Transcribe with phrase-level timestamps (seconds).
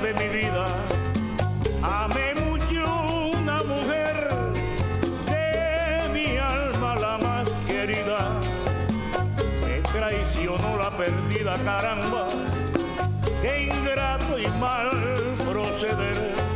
[0.00, 0.66] de mi vida.
[1.82, 4.28] Amé mucho una mujer
[5.26, 8.40] de mi alma la más querida.
[9.66, 12.26] Me traicionó la perdida caramba.
[13.42, 14.90] Qué ingrato y mal
[15.50, 16.51] proceder.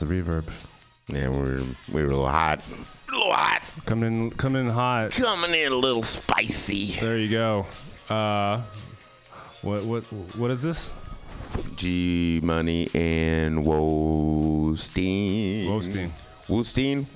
[0.00, 0.44] The reverb.
[1.08, 1.62] Yeah, we're
[1.92, 5.10] we're a little hot, a little hot, Coming in, coming in hot.
[5.12, 6.86] coming in a little spicy.
[6.92, 7.66] There you go.
[8.08, 8.60] Uh,
[9.62, 10.02] what what
[10.36, 10.92] what is this?
[11.76, 15.66] G Money and Wostein.
[15.66, 16.10] Wostein.
[16.48, 17.06] Wostein.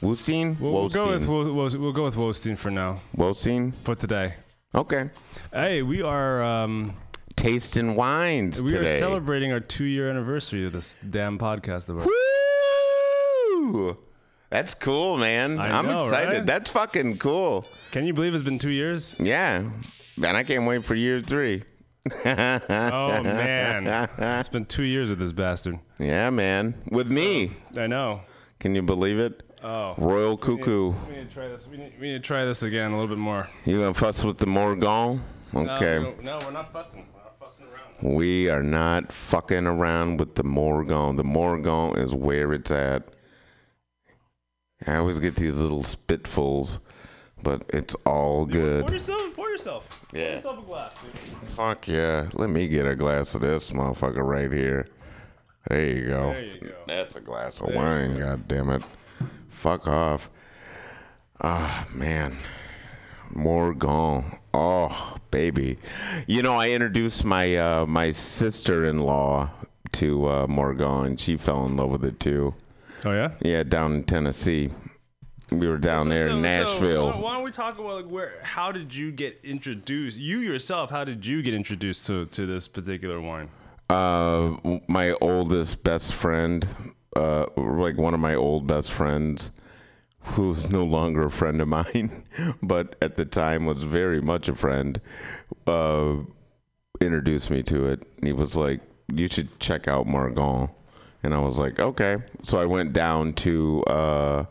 [0.00, 0.60] Wostein.
[0.60, 3.74] We'll, we'll go with we'll, we'll, go with for now Wostein.
[3.74, 4.34] for today.
[4.74, 5.10] Okay.
[5.52, 6.94] Hey, we are um,
[7.38, 8.96] Tasting wines we today.
[8.96, 12.06] are celebrating our two year anniversary of this damn podcast of ours.
[12.06, 13.96] Woo!
[14.50, 15.58] That's cool, man.
[15.60, 16.32] I I'm know, excited.
[16.32, 16.46] right?
[16.46, 17.64] That's fucking cool.
[17.92, 19.14] Can you believe it's been two years?
[19.20, 19.70] Yeah.
[20.16, 21.62] And I can't wait for year three.
[22.24, 25.78] Oh man, it's been two years with this bastard.
[25.98, 26.74] Yeah, man.
[26.90, 27.52] With me.
[27.76, 28.22] I know.
[28.58, 29.42] Can you believe it?
[29.62, 29.94] Oh.
[29.98, 30.94] Royal Cuckoo.
[31.08, 31.68] We need to try this.
[31.68, 33.48] We need, we need to try this again a little bit more.
[33.64, 35.20] You gonna fuss with the Morgon?
[35.54, 35.98] Okay.
[36.22, 36.72] No, no, we're not fussing.
[36.72, 37.04] We're not fussing.
[38.02, 41.16] We are not fucking around with the Morgon.
[41.16, 43.08] The Morgon is where it's at.
[44.86, 46.78] I always get these little spitfuls,
[47.42, 48.84] but it's all good.
[48.86, 49.34] Pour yourself.
[49.34, 49.88] Pour yourself.
[50.10, 50.34] Pour Yeah.
[50.34, 50.94] yourself a glass.
[51.02, 51.48] Dude.
[51.50, 52.28] Fuck yeah.
[52.34, 54.86] Let me get a glass of this motherfucker right here.
[55.68, 56.30] There you go.
[56.32, 56.74] There you go.
[56.86, 58.82] That's a glass of wine, god damn it.
[59.48, 60.30] Fuck off.
[61.40, 62.36] Ah, man.
[63.34, 64.38] Morgon.
[64.60, 65.78] Oh, baby.
[66.26, 69.50] You know, I introduced my uh, my sister-in-law
[69.92, 71.16] to uh, Morgon.
[71.16, 72.54] She fell in love with it too.
[73.04, 73.30] Oh yeah.
[73.40, 74.70] Yeah, down in Tennessee.
[75.52, 77.12] We were down there in Nashville.
[77.12, 78.40] why don't we talk about like where?
[78.42, 80.18] How did you get introduced?
[80.18, 83.48] You yourself, how did you get introduced to to this particular wine?
[83.88, 84.56] Uh,
[84.88, 86.68] my oldest best friend,
[87.14, 89.52] uh, like one of my old best friends,
[90.34, 92.24] who's no longer a friend of mine,
[92.62, 95.00] but at the time was very much a friend,
[95.66, 96.16] uh,
[97.00, 98.02] introduced me to it.
[98.22, 98.80] He was like,
[99.12, 100.70] "You should check out Morgon,"
[101.22, 104.44] and I was like, "Okay." So I went down to uh,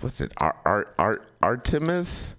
[0.00, 0.32] what's it?
[0.36, 2.34] Art Art Art Artemis,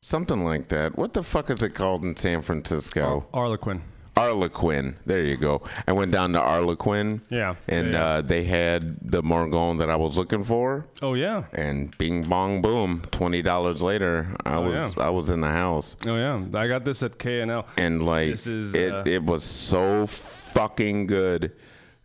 [0.00, 0.96] something like that.
[0.96, 3.26] What the fuck is it called in San Francisco?
[3.34, 3.80] Arlequin.
[4.16, 4.94] Arlequin.
[5.06, 5.62] There you go.
[5.86, 7.22] I went down to Arlequin.
[7.30, 7.54] Yeah.
[7.68, 8.04] And Yeah.
[8.04, 10.86] Uh, they had the Morgon that I was looking for.
[11.00, 11.44] Oh yeah.
[11.52, 13.02] And bing bong boom.
[13.10, 14.90] Twenty dollars later, I was yeah.
[14.98, 15.96] I was in the house.
[16.06, 16.42] Oh yeah.
[16.58, 17.64] I got this at KNL.
[17.76, 21.52] And like This is, it, uh, it was so fucking good.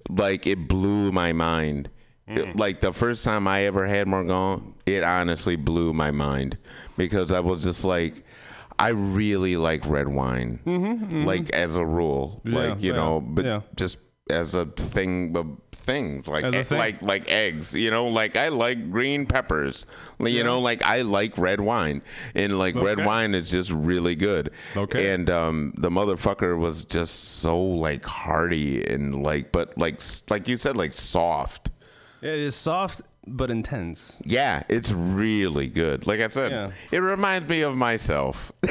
[0.10, 1.90] Like it blew my mind.
[2.30, 6.58] It- like the first time I ever had Morgon, it honestly blew my mind
[6.98, 8.24] because I was just like,
[8.80, 10.60] I really like red wine,
[11.26, 13.62] like as a rule, Mm-hmm, Yeah, like you yeah, know, but yeah.
[13.76, 16.78] just as a thing of things, like As a e- thing.
[16.80, 19.86] like like eggs, you know, like I like green peppers,
[20.20, 22.02] Like, you know, like I like red wine,
[22.36, 24.52] and like red wine is just really good.
[24.76, 25.12] Okay.
[25.14, 30.58] and um, the motherfucker was just so like hearty and like, but like like you
[30.58, 31.70] said, like soft.
[32.22, 34.16] It is soft but intense.
[34.24, 36.08] Yeah, it's really good.
[36.08, 36.70] Like I said, Yeah.
[36.92, 38.52] it reminds me of myself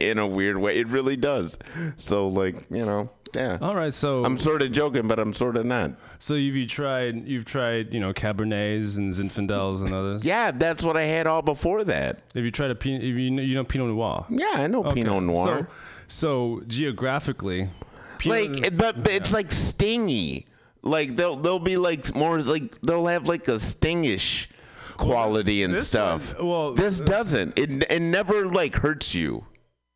[0.00, 0.76] in a weird way.
[0.78, 1.58] It really does.
[1.96, 3.58] So, like, you know, yeah.
[3.60, 5.92] All right, so I'm sort of joking, but I'm sort of not.
[6.18, 10.24] so you've you tried you've tried you know Cabernets and Zinfandels and others.
[10.24, 12.20] Yeah, that's what I had all before that.
[12.34, 13.02] Have you tried a Pinot?
[13.02, 14.24] You know, you know Pinot Noir.
[14.30, 15.68] Yeah, I know Pinot Okay, Noir.
[16.08, 17.68] So, so geographically,
[18.16, 20.46] Pinot, like, but, but it's like stingy.
[20.82, 24.48] Like they'll they'll be like more like they'll have like a stingish
[24.96, 26.34] quality and this stuff.
[26.38, 27.58] one- well, this uh, doesn't.
[27.58, 29.44] It it never like hurts you.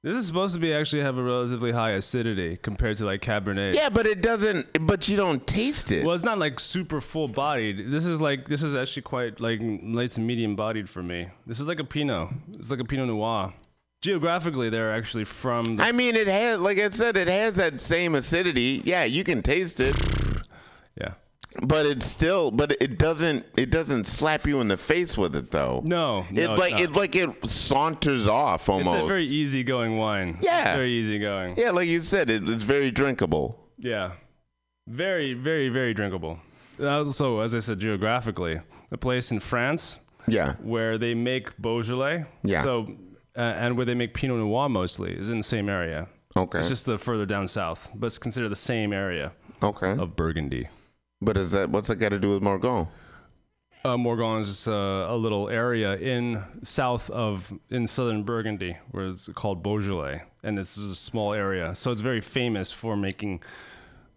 [0.02, 3.75] this is supposed to be actually have a relatively high acidity compared to like Cabernet.
[3.75, 4.67] Yeah, but it doesn't.
[4.87, 6.05] But you don't taste it.
[6.05, 7.90] Well, it's not like super full bodied.
[7.90, 11.28] This is like this is actually quite like light to medium bodied for me.
[11.46, 12.28] This is like a Pinot.
[12.58, 13.55] It's like a Pinot Noir.
[14.02, 15.76] Geographically, they're actually from.
[15.76, 18.82] The, I mean, it has, like I said, it has that same acidity.
[18.85, 19.94] Yeah, you can taste it,
[21.00, 21.15] yeah.
[21.62, 25.50] but it's still, but it doesn't, it doesn't slap you in the face with it
[25.50, 25.83] though.
[25.85, 28.97] No, it no, like it's, it like it saunters off almost.
[28.97, 30.39] It's a very easygoing wine.
[30.41, 30.71] Yeah.
[30.71, 31.56] It's very easygoing.
[31.56, 33.59] yeah, like you said, it, it's very drinkable.
[33.79, 34.12] Yeah.
[34.89, 36.39] Very, very, very drinkable.
[36.83, 38.61] Also, as I said, geographically,
[38.91, 42.25] a place in France Yeah, where they make Beaujolais.
[42.43, 42.62] Yeah.
[42.62, 42.97] So,
[43.37, 46.09] uh, and where they make Pinot Noir mostly is in the same area.
[46.37, 49.93] okay, It's just the further down south, but it's considered the same area okay.
[49.93, 50.69] of Burgundy.
[51.23, 52.89] But is that what's that got to do with Morgon?
[53.85, 59.07] Uh, Morgon is just uh, a little area in south of in southern Burgundy, where
[59.07, 61.75] it's called Beaujolais, and this is a small area.
[61.75, 63.41] So it's very famous for making,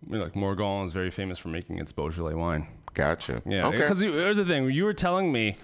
[0.10, 2.68] like Morgon is very famous for making its Beaujolais wine.
[2.96, 3.42] Gotcha.
[3.46, 3.78] Yeah, Okay.
[3.78, 5.58] because here's the thing: you were telling me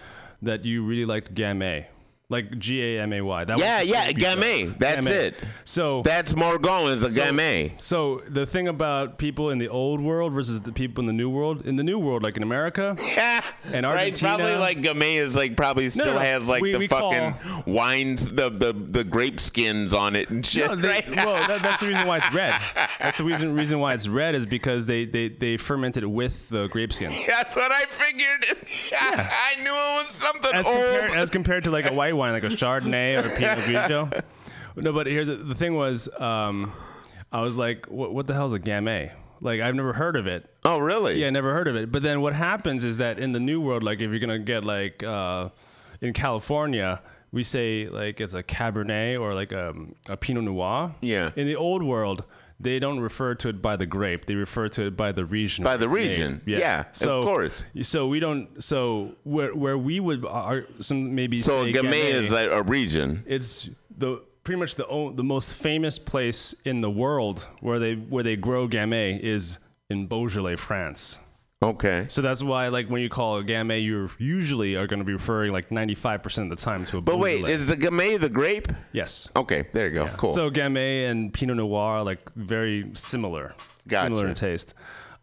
[0.43, 1.85] that you really liked Gamay,
[2.31, 3.43] like G A M A Y.
[3.45, 4.11] That Yeah, yeah.
[4.11, 4.77] Gamay.
[4.79, 5.11] That's Gamay.
[5.11, 5.35] it.
[5.65, 7.79] So That's Morgon is a Gamay.
[7.79, 11.29] So the thing about people in the old world versus the people in the new
[11.29, 11.65] world.
[11.65, 15.55] In the new world, like in America, right, And Argentina- probably like Gamay is like
[15.55, 19.39] probably still no, has like we- the we fucking call- wines, the, the the grape
[19.39, 20.67] skins on it and shit.
[20.67, 21.15] No, they, right?
[21.15, 22.59] well, that, that's the reason why it's red.
[23.01, 26.47] That's the reason reason why it's red is because they they, they fermented it with
[26.49, 27.15] the grape skins.
[27.27, 28.45] That's what I figured.
[28.93, 30.75] I knew it was something as old.
[30.77, 34.23] compared, as compared to like a white wine, like a Chardonnay or a Pinot Grigio.
[34.75, 36.71] No, but here's the, the thing: was um,
[37.31, 39.11] I was like, what, what the hell is a Gamay?
[39.41, 40.47] Like I've never heard of it.
[40.63, 41.19] oh, really?
[41.19, 41.91] Yeah, never heard of it.
[41.91, 44.63] But then what happens is that in the new world, like if you're gonna get
[44.63, 45.49] like uh,
[45.99, 47.01] in California,
[47.31, 49.73] we say like it's a Cabernet or like a,
[50.07, 50.93] a Pinot Noir.
[51.01, 51.31] Yeah.
[51.35, 52.23] In the old world,
[52.63, 55.63] they don't refer to it by the grape; they refer to it by the region.
[55.63, 56.41] By the region.
[56.45, 57.63] Yeah, of So, of course.
[57.83, 58.61] So we don't.
[58.63, 63.23] So where where we would are some maybe So Gamay Gamay, is like a region.
[63.25, 67.95] it's the pretty much the o- the most famous place in the world where they
[67.95, 69.59] where they grow Gamay is
[69.89, 71.17] in Beaujolais, France.
[71.63, 72.05] Okay.
[72.09, 75.13] So that's why, like, when you call a Gamay, you usually are going to be
[75.13, 78.67] referring like 95% of the time to a But wait, is the Gamay the grape?
[78.93, 79.29] yes.
[79.35, 80.07] Okay, there you go.
[80.17, 80.33] Cool.
[80.33, 83.53] So Gamay and Pinot Noir are like very similar,
[83.87, 84.07] Gotcha.
[84.07, 84.73] similar in taste.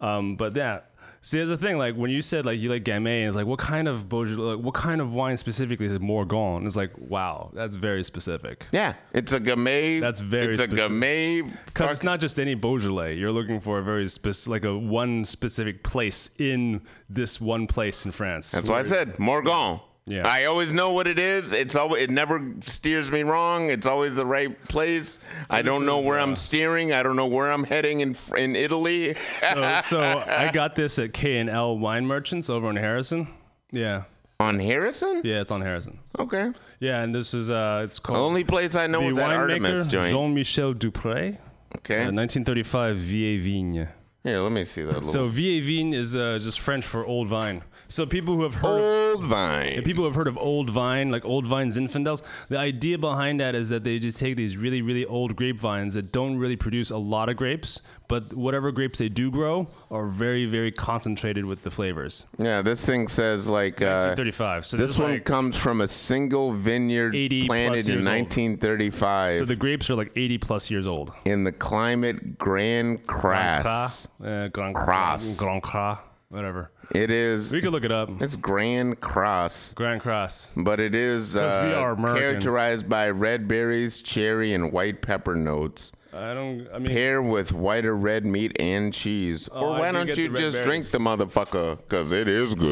[0.00, 0.80] Um, but yeah,
[1.28, 3.46] see, there's a thing like when you said like you like Gamay, and it's like
[3.46, 6.66] what kind of Beaujolais, like, what kind of wine specifically is it Morgon?
[6.66, 8.64] It's like wow, that's very specific.
[8.72, 10.00] yeah, it's a Gamay.
[10.00, 10.68] That's very It's a.
[10.68, 11.50] Gamay.
[11.66, 13.16] Because it's not just any Beaujolais.
[13.16, 16.80] You're looking for a very specific, like a one specific place in
[17.10, 18.52] this one place in France.
[18.52, 19.80] That's why I said Morgon.
[20.08, 20.26] Yeah.
[20.26, 21.52] I always know what it is.
[21.52, 23.70] It's always it never steers me wrong.
[23.70, 25.20] It's always the right place.
[25.50, 26.92] I don't know is, where uh, I'm steering.
[26.92, 29.14] I don't know where I'm heading in in Italy.
[29.40, 33.28] so, so I got this at K and L Wine Merchants over on Harrison.
[33.70, 34.04] Yeah,
[34.40, 35.20] On Harrison?
[35.24, 35.98] yeah, it's on Harrison.
[36.18, 36.52] Okay.
[36.80, 39.30] Yeah, and this is uh, it's called The only place I know the is that
[39.30, 40.10] Artemis joint.
[40.12, 41.36] Jean-Michel Dupré,
[41.78, 41.96] Okay.
[42.04, 43.88] uh, 1935 Vieille Vigne.
[44.24, 44.94] Here, let me see that.
[44.94, 45.10] Little.
[45.10, 47.62] So Vieille Vigne is uh, just French for old vine.
[47.90, 49.82] So people who have heard of Old vine.
[49.82, 52.22] People have heard of Old Vine, like Old Vine Zinfandels.
[52.50, 56.12] The idea behind that is that they just take these really, really old grapevines that
[56.12, 60.44] don't really produce a lot of grapes, but whatever grapes they do grow are very,
[60.44, 62.24] very concentrated with the flavors.
[62.38, 64.66] yeah, this thing says like uh, 1935.
[64.66, 67.12] So this there's one like, comes from a single vineyard
[67.46, 68.06] planted in years old.
[68.06, 71.12] 1935 so the grapes are like 80 plus years old.
[71.24, 74.06] in the climate Grand Cras.
[74.22, 75.36] Uh, Grand Cras.
[75.38, 76.70] Grand Cras, whatever.
[76.94, 77.52] It is.
[77.52, 78.08] We could look it up.
[78.20, 80.48] It's Grand Cross, Grand Cross.
[80.56, 82.20] but it is we uh, are Americans.
[82.44, 85.92] characterized by red berries, cherry, and white pepper notes.
[86.14, 86.66] I don't.
[86.72, 89.48] I mean, Pair with white or red meat and cheese.
[89.52, 91.76] Oh, or I why do don't you red just drink the motherfucker?
[91.76, 92.64] Because it is good.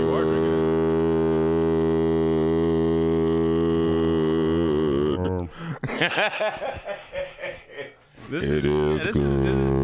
[0.00, 0.50] you are drinking
[5.84, 6.80] it.
[8.30, 9.79] This It is, is yeah, this is this is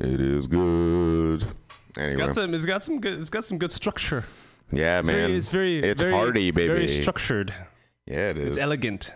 [0.00, 1.42] It is good.
[1.42, 2.16] it's Anyway.
[2.26, 2.54] got some.
[2.54, 3.18] It's got some good.
[3.20, 4.24] It's got some good structure.
[4.72, 5.16] yeah, It's man.
[5.16, 5.36] very.
[5.36, 5.78] It's very.
[5.80, 6.68] It's very, hearty, baby.
[6.68, 7.52] Very structured.
[8.06, 8.48] yeah, it is.
[8.48, 9.12] It's elegant.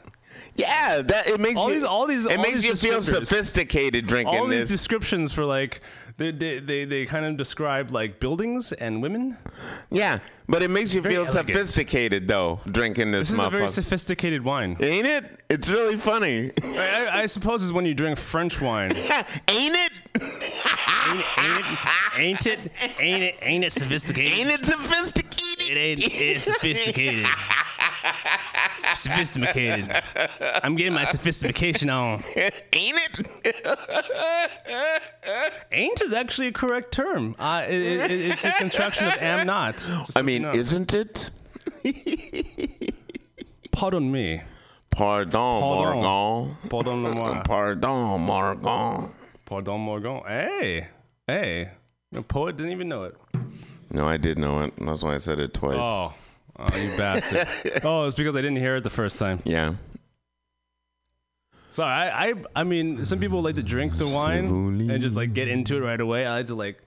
[0.55, 3.03] yeah, that it makes All you, these- all these- It all makes these you feel
[3.03, 4.71] sophisticated drinking All these this.
[4.71, 5.81] descriptions for like
[6.19, 9.37] they they, they they kind of describe like buildings and women.
[9.91, 11.49] yeah, but it makes you Very feel elegant.
[11.49, 14.77] sophisticated though drinking this, This is a very sophisticated wine.
[14.81, 15.25] Ain't it?
[15.49, 16.53] It's really funny.
[16.63, 18.93] I, I, I suppose is when you drink French wine.
[19.49, 19.93] Ain't it?
[22.19, 22.59] ain't it?
[22.99, 23.35] Ain't it?
[23.41, 24.39] Ain't it sophisticated?
[24.39, 25.71] Ain't it sophisticated?
[25.71, 26.01] It ain't.
[26.21, 27.27] It's sophisticated.
[28.95, 29.90] sophisticated.
[30.62, 32.23] I'm getting my sophistication on.
[32.37, 33.21] Ain't it?
[35.73, 37.35] Ain't is actually a correct term.
[37.38, 39.75] Uh, it, it, it- it's a contraction of am not.
[39.76, 41.30] Just I mean, isn't it?
[43.73, 44.42] pardon me.
[44.90, 46.02] Pardon, Pardon.
[46.02, 46.57] Morgan.
[46.68, 47.42] Pardon moi.
[47.45, 49.11] Pardon, Morgan.
[49.45, 50.21] Pardon Morgan.
[50.26, 50.88] Hey,
[51.26, 51.71] hey.
[52.11, 53.14] The poet didn't even know it.
[53.90, 54.73] No, I did know it.
[54.78, 55.76] That's why I said it twice.
[55.78, 56.14] Oh,
[56.59, 57.47] oh, you bastard.
[57.85, 59.41] oh, it's because I didn't hear it the first time.
[59.45, 59.75] Yeah.
[61.71, 64.47] Sorry, I, I, I mean, some people like to drink the wine
[64.91, 66.27] and just like get into it right away.
[66.27, 66.81] I like to like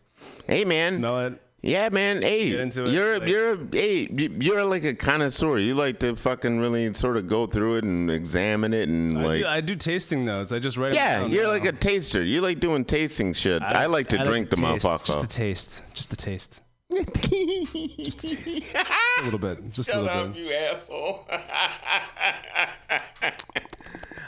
[0.47, 0.97] Hey, man.
[0.97, 1.41] smell it.
[1.63, 2.23] Yeah, man.
[2.23, 5.59] Hey, it, you're like- you're hey, you- you're like a connoisseur.
[5.59, 9.23] You like to fucking really sort of go through it and examine it and I,
[9.23, 9.41] like.
[9.41, 10.51] do, I do tasting notes.
[10.51, 10.95] I just write.
[10.95, 11.51] yeah, down Yeah, you're now.
[11.51, 12.23] like a taster.
[12.23, 13.61] You like doing tasting shit.
[13.61, 15.05] I, like to drink uh, the taste.
[15.05, 15.83] Just a taste.
[15.93, 16.61] Just a taste.
[16.91, 18.73] Just a taste.
[18.75, 19.63] a little bit.
[19.65, 20.45] Just a Shut little up, bit.
[20.45, 21.25] you asshole.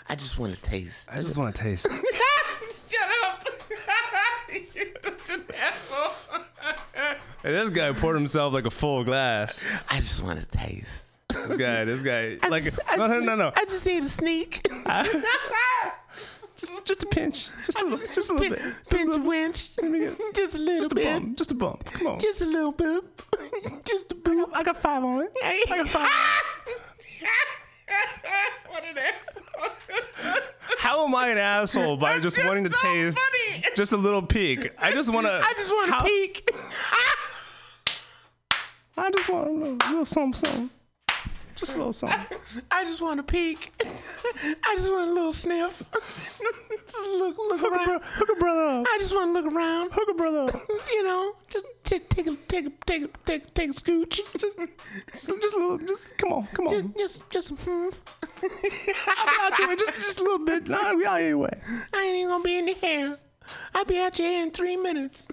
[0.09, 1.07] I just want to taste.
[1.11, 1.87] I just want to taste.
[2.89, 3.45] Shut up.
[4.75, 6.43] You're such an asshole.
[7.41, 9.65] Hey, this guy poured himself like a full glass.
[9.89, 11.07] I just want to taste.
[11.29, 12.63] This guy, this guy, like,
[12.95, 13.51] no, no, no, no.
[13.55, 14.65] I just need a sneak.
[16.63, 17.49] Just, just a pinch.
[17.65, 18.61] Just a little, just a little bit.
[18.89, 19.75] Pinch winch.
[20.33, 21.03] Just a little Just a bit.
[21.05, 21.37] bump.
[21.37, 21.83] Just a bump.
[21.91, 22.19] Come on.
[22.19, 23.03] Just a little bit.
[23.85, 24.47] Just a bit.
[24.53, 25.31] I got five on it.
[25.43, 26.07] I got five.
[28.69, 29.43] what an asshole.
[30.77, 33.65] How am I an asshole by just That's wanting to so taste funny.
[33.75, 34.71] just a little peek?
[34.77, 35.33] I just want to.
[35.33, 36.49] I just want to peek.
[38.95, 40.69] I just want a little, little something, something.
[41.63, 42.37] Just a little something.
[42.71, 43.71] I just want to peek.
[44.65, 45.81] I just want a little sniff.
[46.85, 47.85] just look, look Hook a, around.
[47.85, 48.85] bro- hook a brother up.
[48.89, 49.91] I just want to look around.
[49.93, 50.61] Hook a brother up.
[50.91, 54.09] You know, just take, take a, take a, take a, take, take a scooch.
[54.09, 55.77] Just, just a little.
[55.77, 56.93] Just come on, come on.
[56.97, 57.89] Just, just, just, hmm.
[59.07, 60.69] I'll out here just, just a little bit.
[60.69, 61.57] I'll be out anyway.
[61.93, 63.17] I ain't even gonna be in the hair.
[63.73, 65.29] I'll be out here in three minutes.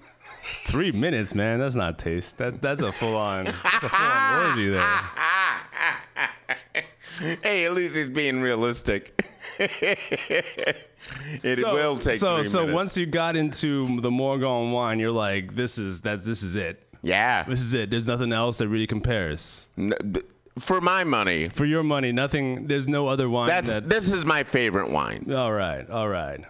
[0.65, 1.59] Three minutes, man.
[1.59, 2.37] That's not taste.
[2.37, 3.47] That that's a full on.
[3.47, 4.81] A full on orgy there.
[7.43, 9.23] hey, at least he's being realistic.
[9.59, 10.77] it
[11.63, 12.75] will take so so minutes.
[12.75, 16.23] once you got into the Morgon wine, you're like, this is that.
[16.23, 16.81] This is it.
[17.01, 17.89] yeah, This is it.
[17.91, 19.65] There's nothing else that really compares.
[19.77, 20.21] N- b-
[20.59, 22.67] for my money, For your money, nothing.
[22.67, 23.89] There's no other wine that's that.
[23.89, 25.31] this is my favorite wine.
[25.33, 26.41] all right, all right,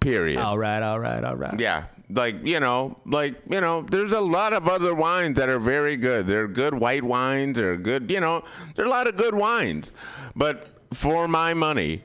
[0.00, 0.38] Period.
[0.38, 1.58] all right, all right, all right.
[1.58, 5.58] Yeah, like you know, like you know, there's a lot of other wines that are
[5.58, 6.26] very good.
[6.26, 7.56] They're good white wines.
[7.56, 8.10] They're good.
[8.10, 8.44] You know,
[8.76, 9.92] there are a lot of good wines.
[10.34, 12.02] But for my money,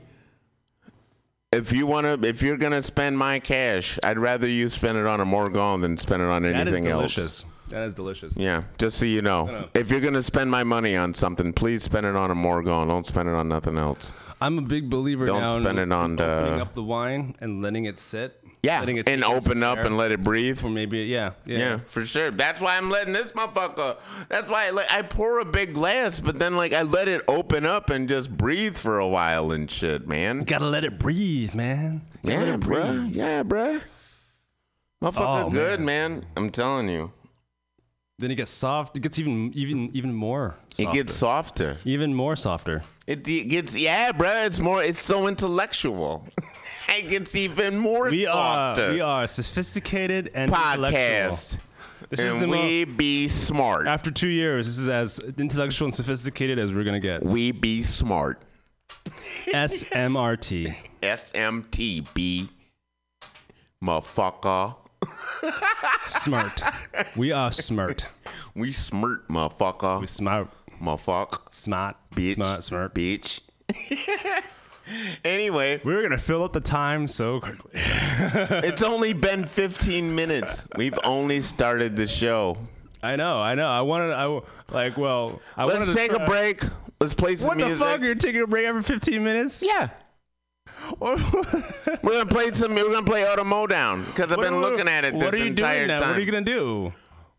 [1.52, 5.20] if you wanna, if you're gonna spend my cash, I'd rather you spend it on
[5.20, 7.14] a Morgon than spend it on That is anything else.
[7.14, 7.44] delicious.
[7.68, 8.34] That is delicious.
[8.36, 12.04] Yeah, just so you know, if you're gonna spend my money on something, please spend
[12.06, 12.88] it on a Morgon.
[12.88, 14.12] Don't spend it on nothing else.
[14.40, 17.36] I'm a big believer Don't now spend in it on the- opening up the wine
[17.40, 18.43] and letting it sit.
[18.64, 20.58] Yeah, and open up air and let it breathe.
[20.58, 21.58] for maybe yeah, yeah.
[21.58, 22.30] Yeah, for sure.
[22.30, 23.98] That's why I'm letting this motherfucker.
[24.28, 27.22] That's why I, let, I pour a big glass, but then like I let it
[27.28, 30.44] open up and just breathe for a while and shit, man.
[30.44, 32.02] Gotta let it breathe, man.
[32.22, 33.14] Let Yeah, it bruh.
[33.14, 33.82] Yeah, bruh.
[35.02, 36.12] Motherfucker, Oh, good man.
[36.20, 36.26] man.
[36.36, 37.12] I'm telling you,
[38.18, 38.96] Then it gets soft.
[38.96, 40.54] It gets even even even more.
[40.70, 40.82] Softer.
[40.82, 41.78] it gets softer.
[41.84, 42.82] even more softer.
[43.06, 44.44] It, it gets yeah, bro.
[44.44, 44.82] It's more.
[44.82, 46.26] It's so intellectual.
[46.88, 51.00] it even more We are we are sophisticated and intellectual.
[51.00, 51.58] podcast,
[52.10, 53.86] This is and the mo- we be smart.
[53.86, 57.22] After two years, this is as intellectual and sophisticated as we're gonna get.
[57.24, 58.40] we be smart.
[59.46, 60.74] SMRT.
[61.02, 62.48] SMTB,
[63.82, 64.76] motherfucker.
[66.06, 66.62] Smart.
[67.16, 68.06] We are smart.
[68.54, 70.00] We smart, motherfucker.
[70.00, 70.48] We smart.
[70.82, 71.40] motherfucker.
[71.52, 71.96] Smart.
[72.14, 72.34] Bitch.
[72.34, 72.64] Smart.
[72.64, 72.94] Smart.
[72.94, 73.40] Bitch.
[75.24, 77.72] anyway, We're gonna fill up the time so quickly.
[77.74, 80.64] it's only been 15 minutes.
[80.76, 82.58] We've only started the show.
[83.02, 83.40] I know.
[83.40, 83.68] I know.
[83.68, 84.12] I wanted.
[84.12, 84.40] I
[84.72, 84.96] like.
[84.96, 86.62] Well, I wanted Let's to take a break.
[87.00, 87.86] Let's play some What the music.
[87.86, 88.00] fuck?
[88.00, 89.62] You're taking a break every 15 minutes?
[89.62, 89.88] Yeah.
[91.00, 91.16] We're
[92.02, 92.74] gonna play some.
[92.74, 95.46] We're gonna play Auto Down because I've been looking at it this What are you
[95.46, 95.98] entire doing now?
[96.00, 96.08] time.
[96.10, 96.92] What are you gonna do?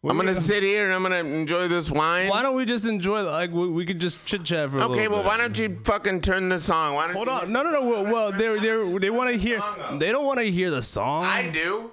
[0.09, 2.29] I'm gonna sit here and I'm gonna enjoy this wine.
[2.29, 3.23] Why don't we just enjoy?
[3.23, 5.27] Like we, we could just chit chat for a Okay, little well, bit.
[5.27, 6.95] why don't you fucking turn the song?
[6.95, 7.51] Why don't Hold you on.
[7.51, 7.81] No, no, no.
[7.87, 9.63] Well, well they they they want to hear.
[9.97, 11.25] They don't want to hear the song.
[11.25, 11.91] I do.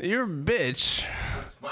[0.00, 1.04] You're a bitch.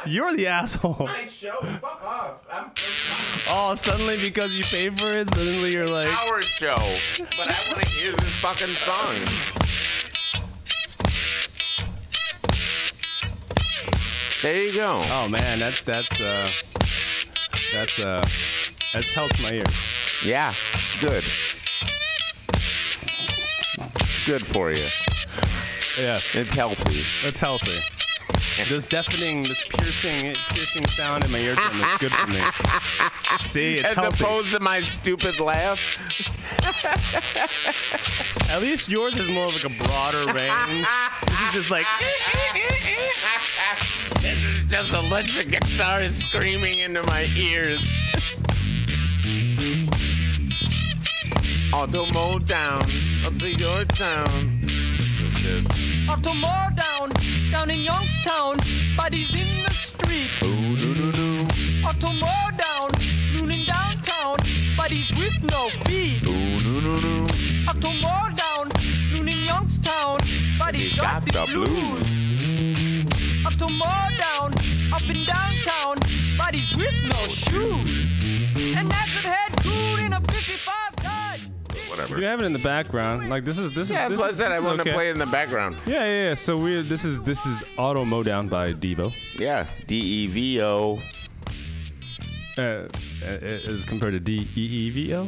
[0.07, 0.97] You're the asshole.
[1.01, 1.57] My show.
[1.81, 2.35] Fuck off.
[2.53, 2.71] I'm
[3.53, 6.09] Oh, suddenly because you pay for it, suddenly you're like.
[6.29, 9.17] our show, but I want to hear this fucking song.
[14.43, 14.99] There you go.
[15.11, 16.49] Oh man, that's that's uh,
[17.75, 18.23] that's uh,
[18.95, 20.25] that's helped my ears.
[20.25, 20.53] Yeah,
[21.01, 21.25] good.
[24.27, 24.85] Good for you.
[25.99, 27.03] Yeah, It's healthy.
[27.27, 27.79] It's healthy.
[28.69, 30.21] This deafening, this piercing,
[30.55, 32.41] piercing sound in my eardrum is good for me.
[33.47, 34.23] See, it's As healthy.
[34.25, 35.99] opposed to my stupid laugh.
[38.49, 40.87] At least yours is more of like a broader range.
[41.27, 41.87] This is just like.
[44.21, 47.85] this is just electric guitar screaming into my ears.
[51.73, 52.83] Auto mode down
[53.25, 54.61] up to your town.
[56.11, 57.13] Auto more down,
[57.53, 58.57] down in Youngstown,
[58.97, 60.43] bodies in the street.
[61.87, 62.91] Auto more down,
[63.33, 64.37] nooning downtown,
[64.77, 66.27] bodies with no feet.
[67.69, 68.69] Auto more down,
[69.15, 70.19] nooning Youngstown,
[70.59, 72.03] bodies got, the blues.
[73.47, 74.53] Auto more down,
[74.93, 75.97] up in downtown,
[76.37, 78.77] bodies with no shoes.
[78.77, 81.10] And acid head cool in a 55 Dodge.
[81.91, 82.19] Whatever.
[82.19, 83.29] You have it in the background.
[83.29, 84.11] Like this is this Yeah, is.
[84.11, 84.49] that's This what I is- said.
[84.51, 84.93] this I is wanted to okay.
[84.93, 85.77] play it in the background.
[85.87, 86.35] Yeah, yeah, yeah.
[86.35, 89.13] So we this is this is Auto Modown by Devo.
[89.39, 91.01] Yeah, D E V O.
[92.59, 92.87] Uh,
[93.25, 95.27] as compared to D E E V O.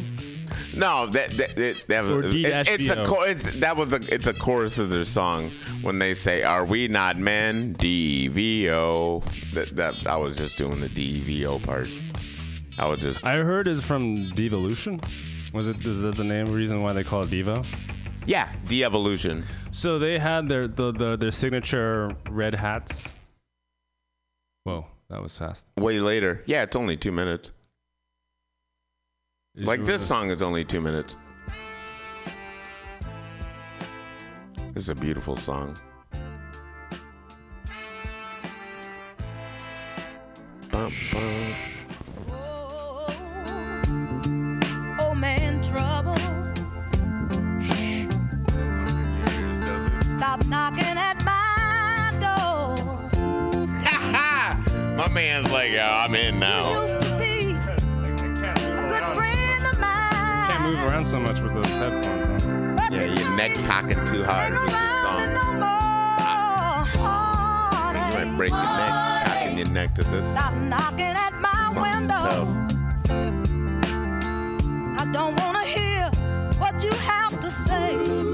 [0.77, 3.05] No, that that, that, that was D it's, it's a V O.
[3.05, 3.43] chorus.
[3.61, 5.51] That was a it's a chorus of their song
[5.83, 9.21] when they say, "Are we not men?" D V O.
[9.55, 11.89] That that I was just doing the D V O part.
[12.79, 15.01] I was just I heard is from Devolution.
[15.53, 17.67] Was it is that the name reason why they call it Devo?
[18.27, 19.45] yeah, de evolution.
[19.71, 23.07] So they had their the, the their signature red hats.
[24.65, 25.65] Whoa, that was fast.
[25.79, 26.43] Way later.
[26.47, 27.53] Yeah, it's only two minutes.
[29.55, 31.17] Like this song is only two minutes.
[34.73, 35.77] This is a beautiful song.
[40.71, 41.55] Bum, bum.
[50.33, 52.75] Stop knocking at my door.
[53.85, 54.95] Ha ha!
[54.97, 56.85] My man's like, yeah, I'm in now.
[56.85, 57.77] Used to be a
[58.89, 60.49] good friend of mine.
[60.49, 62.77] Can't move around so much with those headphones on.
[62.77, 65.35] But Yeah, your neck cocking too hard with this song.
[65.35, 66.87] no more.
[67.93, 70.27] You might break your neck, cocking your neck to this.
[70.33, 72.23] Stop knocking at my Song's window.
[72.25, 72.49] tough.
[74.99, 76.09] I don't want to hear
[76.59, 78.32] what you have to say.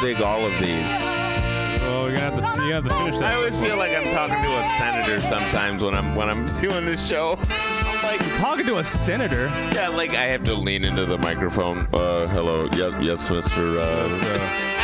[0.00, 0.86] Dig all of these.
[1.82, 3.32] Well, we're gonna have to you have to finish that.
[3.32, 6.84] I always feel like I'm talking to a senator sometimes when I'm when I'm doing
[6.84, 7.38] this show.
[7.48, 9.46] I'm like, Talking to a senator.
[9.74, 11.86] yeah, like I have to lean into the microphone.
[11.92, 13.78] Uh, hello, yes, yes, Mr.
[13.78, 14.32] Uh, So,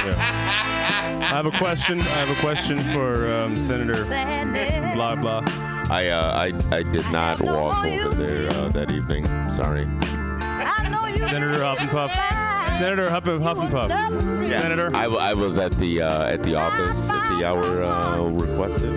[0.08, 1.18] yeah.
[1.22, 2.00] I have a question.
[2.00, 4.04] I have a question for um, Senator
[4.94, 5.42] blah blah.
[5.90, 9.24] I uh, I I did not walk over there uh, that evening.
[9.50, 9.86] Sorry.
[11.28, 12.12] Senator Huff and Puff.
[12.78, 13.88] Senator Huff and Huff and Puff.
[13.90, 14.60] Yeah.
[14.60, 14.90] Senator.
[14.94, 18.92] I, w- I was at the uh, at the office at the hour uh, requested.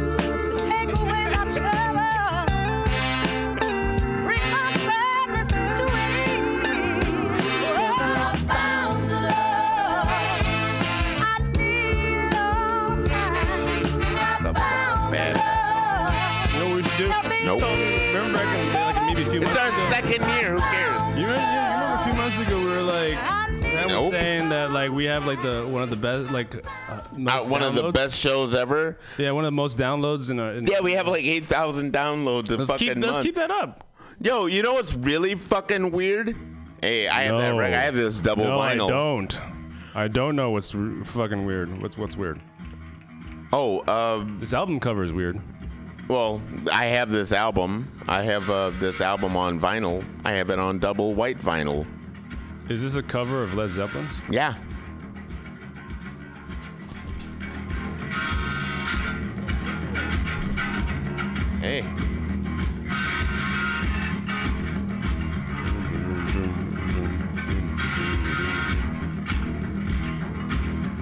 [24.68, 27.64] That like we have like the one of the best like uh, most Uh, one
[27.64, 27.94] of the downloads.
[27.94, 28.98] best shows ever.
[29.18, 30.54] Yeah, one of the most downloads in a.
[30.54, 33.14] In Yeah, we have like eight thousand downloads a Let's fucking keep month.
[33.14, 33.86] let's keep that up.
[34.22, 36.36] Yo, you know what's really fucking weird?
[36.82, 37.54] Hey, I have that.
[37.56, 37.60] No.
[37.62, 38.86] I have this double no, vinyl.
[38.86, 39.40] I don't.
[39.96, 41.82] I don't know what's r- fucking weird.
[41.82, 42.40] What's what's weird?
[43.52, 45.42] Oh, uh, This album cover is weird.
[46.08, 46.42] well,
[46.72, 47.92] I have this album.
[48.08, 50.06] I have uh, this album on vinyl.
[50.24, 51.88] I have it on double white vinyl.
[52.70, 54.22] Is this a cover of Led Zeppelin's?
[54.30, 54.54] Yeah.
[61.62, 61.82] Hey.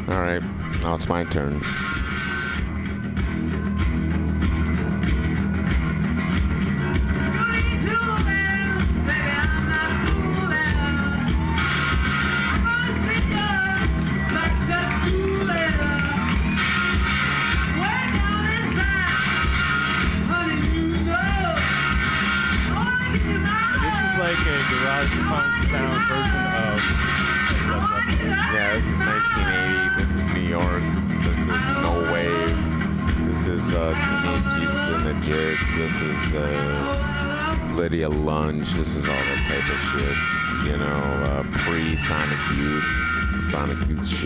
[0.08, 0.41] All right,
[0.82, 1.62] now it's my turn.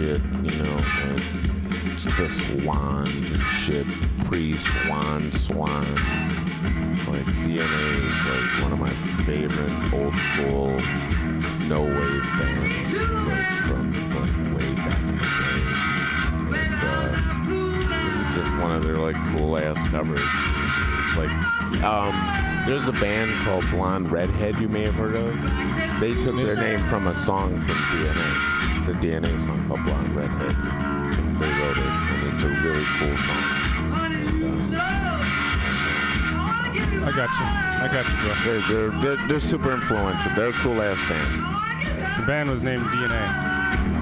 [0.02, 0.22] Shit.
[0.44, 0.76] You know,
[2.06, 3.88] like the Swans and shit.
[4.26, 5.88] Pre-Swan Swans.
[7.08, 8.90] Like DNA is like one of my
[9.26, 10.78] favorite old school
[11.68, 15.62] no wave bands like from like way back in the day.
[16.60, 17.10] And uh,
[18.04, 20.20] this is just one of their like cool ass covers.
[21.18, 22.14] Like um
[22.66, 26.00] there's a band called Blonde Redhead you may have heard of.
[26.00, 28.61] They took their name from a song from DNA.
[28.82, 30.56] It's a DNA song called Blonde Redhead.
[30.56, 33.44] And they wrote it and it's a really cool song.
[34.10, 34.82] And, uh,
[37.06, 37.46] I got you.
[37.46, 38.34] I got you, bro.
[38.44, 40.32] they're, they're, they're, they're super influential.
[40.36, 41.32] They're a cool ass band.
[42.20, 43.22] The band was named DNA.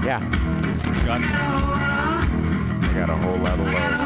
[0.02, 0.20] Yeah,
[1.04, 1.28] Got it.
[1.28, 4.00] I got a whole lot of love.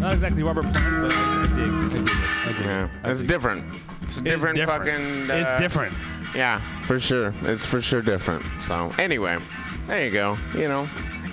[0.00, 1.29] Not exactly Robert Plant, but
[1.64, 1.72] dig.
[1.72, 2.10] I dig it.
[2.10, 2.90] I dig Yeah, it.
[3.04, 3.74] I it's dig different.
[4.02, 4.84] It's It's different, different.
[4.84, 5.30] fucking.
[5.30, 5.94] Uh, it's different.
[6.34, 7.34] Yeah, for sure.
[7.42, 8.44] It's for sure different.
[8.62, 9.38] So anyway,
[9.86, 10.38] there you go.
[10.54, 10.84] You know,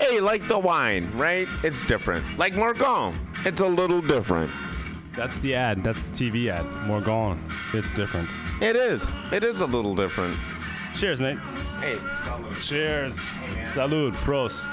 [0.02, 1.48] hey, like the wine, right?
[1.64, 2.26] It's different.
[2.38, 4.52] Like Morgon, it's a little different.
[5.16, 5.84] That's the ad.
[5.84, 6.66] That's the TV ad.
[6.88, 7.40] Morgon.
[7.74, 8.30] It's different.
[8.62, 9.06] It is.
[9.32, 10.38] It is a little different.
[10.96, 11.38] Cheers, mate.
[11.80, 11.98] Hey,
[12.60, 13.16] Cheers.
[13.66, 14.14] Salud.
[14.26, 14.70] Prost.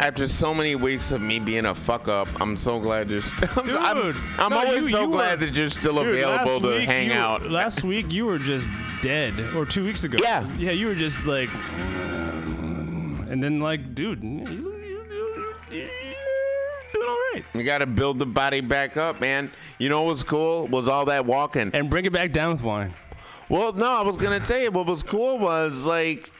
[0.00, 3.48] After so many weeks of me being a fuck up, I'm so glad you're still.
[3.56, 6.60] I'm, Dude, I'm no, always you- so you glad were- that you're still Dude, available
[6.62, 7.42] to hang you- out.
[7.50, 8.66] Last week you were just
[9.02, 10.16] dead, or two weeks ago.
[10.22, 10.50] Yeah.
[10.56, 11.50] Yeah, you were just like,
[13.28, 14.22] and then like, dude,
[16.94, 17.44] right.
[17.54, 19.50] You got to build the body back up, man.
[19.78, 21.70] You know what's cool was all that walking.
[21.74, 22.94] And bring it back down with wine.
[23.48, 26.30] Well, no, I was gonna tell you what was cool was like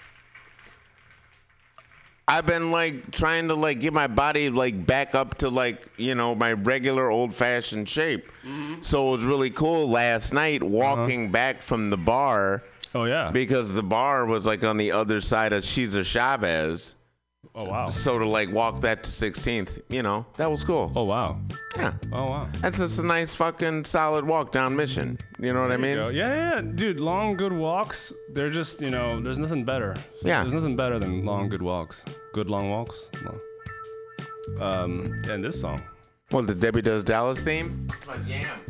[2.30, 6.14] I've been like trying to like get my body like back up to like you
[6.14, 8.30] know my regular old fashioned shape.
[8.46, 8.82] Mm-hmm.
[8.82, 10.70] So it was really cool last night uh-huh.
[10.70, 12.62] walking back from the bar
[12.94, 13.30] Oh yeah.
[13.32, 16.94] because the bar was like on the other side of Cesar Chavez.
[17.54, 17.88] Oh wow.
[17.88, 20.92] So to like walk that to 16th, you know, that was cool.
[20.94, 21.38] Oh wow.
[21.76, 21.94] Yeah.
[22.12, 22.48] Oh wow.
[22.60, 25.18] That's just a nice fucking solid walk down Mission.
[25.40, 25.96] You know what I mean?
[25.96, 26.08] Go.
[26.08, 27.00] Yeah, yeah, yeah, dude.
[27.00, 28.12] Long, good walks.
[28.32, 29.96] They're just, you know, there's nothing better.
[30.22, 30.42] Yeah.
[30.42, 32.04] There's nothing better than long, good walks.
[32.32, 33.10] Good long walks.
[33.24, 33.40] Well,
[34.60, 35.82] Um, and this song.
[36.30, 37.88] Well, the Debbie Does Dallas theme?
[37.98, 38.60] It's my jam.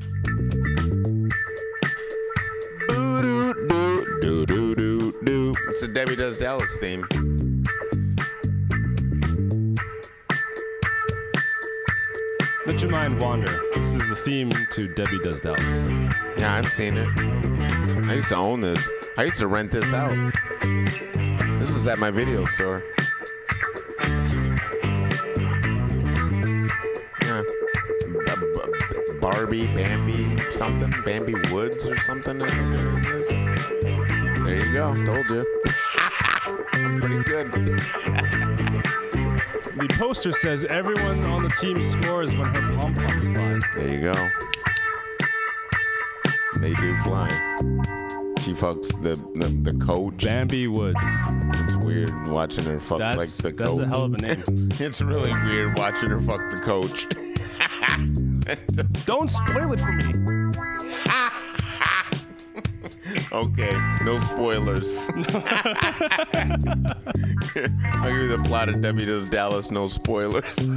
[4.21, 5.55] Do do do do.
[5.69, 7.07] It's the Debbie Does Dallas theme.
[12.71, 13.61] Let your mind wander.
[13.75, 15.61] This is the theme to Debbie Does Dallas.
[16.39, 17.09] Yeah, I've seen it.
[18.09, 18.79] I used to own this.
[19.17, 20.15] I used to rent this out.
[21.59, 22.85] This was at my video store.
[27.23, 27.43] Yeah.
[29.21, 30.95] Barbie, Bambi, something.
[31.05, 33.27] Bambi Woods or something, I think her name is.
[34.45, 35.05] There you go.
[35.05, 35.63] Told you.
[36.75, 38.47] I'm pretty good.
[39.81, 43.61] The poster says everyone on the team scores when her pom poms fly.
[43.77, 44.31] There you go.
[46.59, 47.29] They do fly.
[48.43, 50.23] She fucks the, the, the coach.
[50.23, 50.99] Bambi Woods.
[51.55, 53.87] It's weird watching her fuck That's like the that's coach.
[53.87, 54.69] a hell of a name.
[54.81, 57.07] It's really weird watching her fuck the coach.
[59.07, 60.05] Don't spoil it for me.
[63.33, 63.73] okay,
[64.05, 64.97] no spoilers.
[67.95, 70.59] I'll give you the plot of Debbie Does Dallas, no spoilers.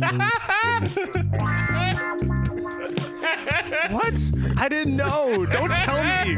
[3.89, 4.31] What?
[4.57, 5.45] I didn't know.
[5.45, 6.37] Don't tell me.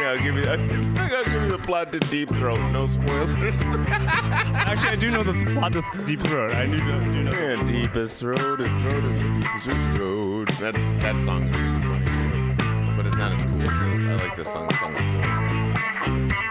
[0.00, 3.54] Yeah, I'll give you I'll give you the plot to Deep Throat, no spoilers.
[3.90, 6.54] Actually, I do know the plot of Deep Throat.
[6.54, 7.00] I do know.
[7.00, 7.30] Do know.
[7.32, 10.48] yeah, deepest throat, his throat is the deepest road.
[10.60, 12.96] That, that song is super funny too.
[12.96, 14.04] But it's not as cool as this.
[14.04, 14.68] I like this song.
[14.68, 16.49] This song is cool.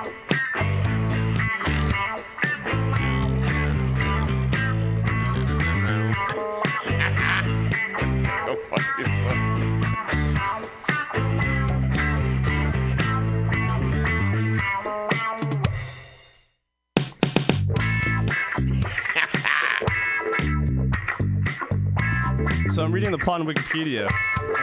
[23.00, 24.10] Reading the plot on Wikipedia,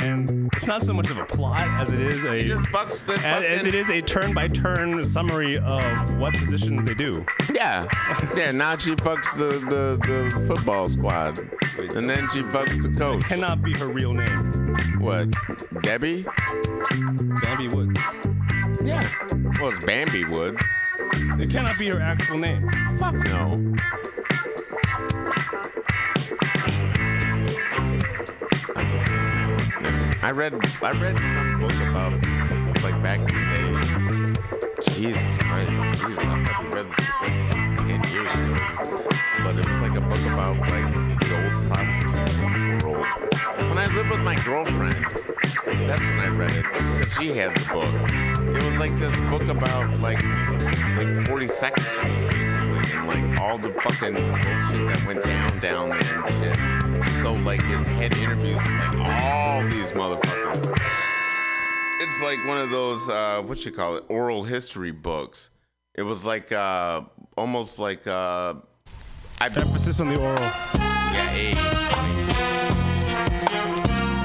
[0.03, 3.14] and it's not so much of a plot as it is a just fucks the
[3.27, 7.25] as, as it is a turn-by-turn summary of what positions they do.
[7.51, 7.87] Yeah,
[8.37, 8.51] yeah.
[8.51, 9.99] Now she fucks the, the,
[10.37, 11.38] the football squad,
[11.79, 13.22] and then she fucks the coach.
[13.22, 14.77] Cannot be her real name.
[14.99, 15.31] What?
[15.81, 16.27] Debbie?
[17.42, 17.99] Bambi Woods.
[18.85, 19.09] Yeah.
[19.59, 20.59] Well, it's Bambi Woods.
[21.40, 22.70] It cannot be her actual name.
[22.99, 23.75] Fuck no.
[30.27, 32.12] I read I read some book about
[32.83, 34.93] like back in the day.
[34.93, 39.07] Jesus Christ, Jesus, I probably read this like ten years ago.
[39.45, 43.07] But it was like a book about like the old prostitution world.
[43.69, 44.97] When I lived with my girlfriend,
[45.87, 46.65] that's when I read it.
[46.73, 47.95] Because she had the book.
[48.57, 50.25] It was like this book about like
[50.97, 56.25] like 42nd Street basically and like all the fucking bullshit that went down down there
[56.25, 56.76] and shit.
[57.23, 60.79] So like it had interviews with like all these motherfuckers.
[62.01, 65.51] It's like one of those uh what you call it oral history books.
[65.95, 67.03] It was like uh
[67.37, 68.55] almost like uh
[69.40, 70.40] I Emphasis on the oral.
[70.40, 71.55] yeah, A.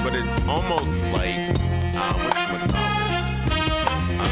[0.02, 1.50] But it's almost like
[1.94, 3.12] uh, what you call it?
[4.18, 4.24] Uh,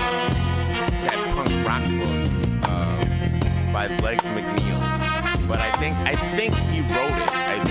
[1.05, 2.21] that punk rock book
[2.69, 4.81] uh, by Legs McNeil.
[5.47, 7.31] But I think I think he wrote it.
[7.31, 7.63] I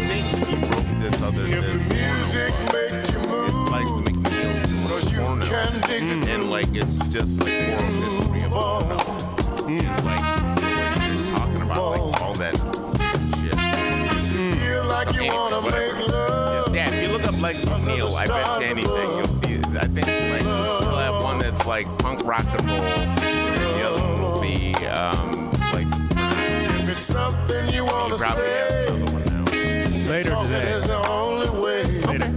[0.48, 5.12] he wrote this other If this the music make you move, Legs McNeil doing cause
[5.12, 9.00] you can dig the and like it's just like history of porno.
[9.68, 10.26] And like
[10.60, 12.56] so like you're talking about like all that
[13.36, 13.58] shit.
[14.58, 15.96] feel like you wanna whatever.
[15.96, 16.76] make love.
[16.76, 19.66] Yeah, if you look up Legs McNeil, I bet anything you'll see it.
[19.76, 24.02] I think like you'll have one that's like punk rock and roll, and the other
[24.02, 25.88] one will be um like
[26.80, 29.19] If it's something you wanna say, another one now.
[30.10, 30.72] Later today.
[30.74, 31.84] is the only way.
[31.84, 32.34] Later.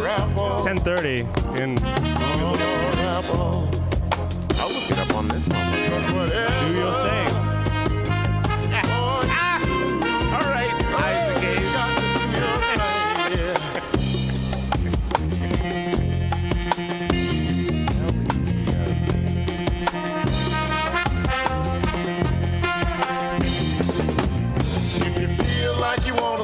[0.00, 1.26] Rap on, 10:30
[1.60, 3.68] in rap on.
[4.54, 5.88] I'll look it up on this one.
[5.88, 7.45] Cause whatever Do Your Thing.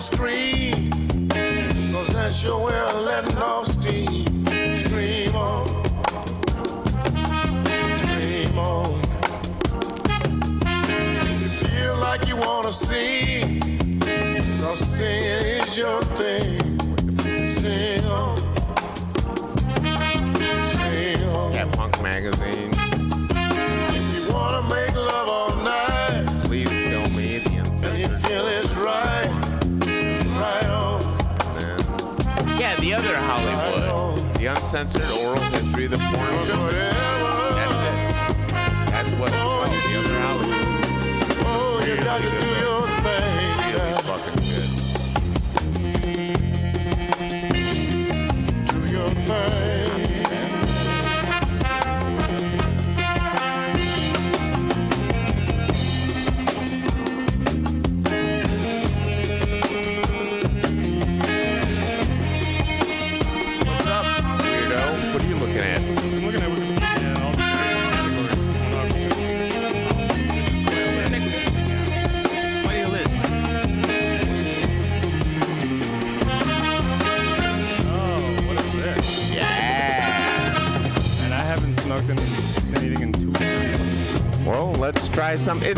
[0.03, 0.91] Scream,
[1.93, 4.45] cause that's your way of letting off steam.
[4.75, 5.67] Scream on.
[7.99, 9.01] Scream on.
[11.23, 13.61] If you feel like you wanna sing,
[14.61, 16.59] cause singing is your thing.
[17.47, 18.38] Sing on.
[20.81, 21.53] Sing on.
[21.55, 22.73] Yeah, Punk Magazine.
[23.99, 26.12] If you wanna make love all night,
[32.83, 34.35] the other Hollywood.
[34.38, 36.12] The uncensored oral history of the porn.
[36.14, 36.59] Cause business.
[36.59, 38.55] whatever, That's it.
[38.90, 40.57] That's what the other Hollywood.
[41.47, 43.62] oh, you got to do your thing.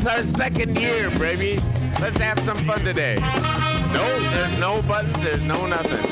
[0.06, 1.58] It's our second year, baby.
[1.98, 3.14] Let's have some fun today.
[3.14, 5.16] No, there's no buttons.
[5.24, 6.04] There's no nothing.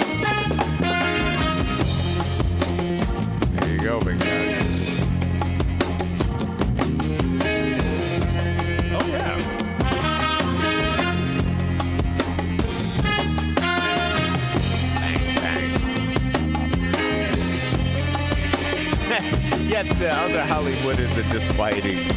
[3.59, 4.61] There you go, big guy.
[8.95, 9.37] Oh, yeah.
[19.69, 22.12] Yet the other Hollywood is a disquieting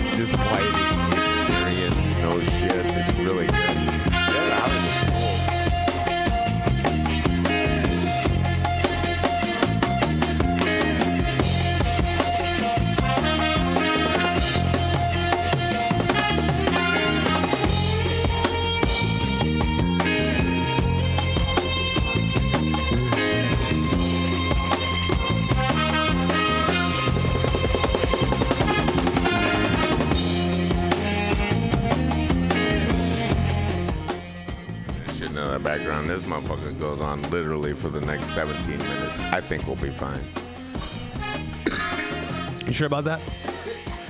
[38.35, 39.21] 17 minutes.
[39.31, 40.27] I think we'll be fine.
[42.67, 43.21] You sure about that?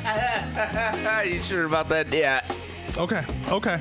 [1.28, 2.12] you sure about that?
[2.12, 2.42] Yeah.
[2.98, 3.24] Okay.
[3.50, 3.80] Okay.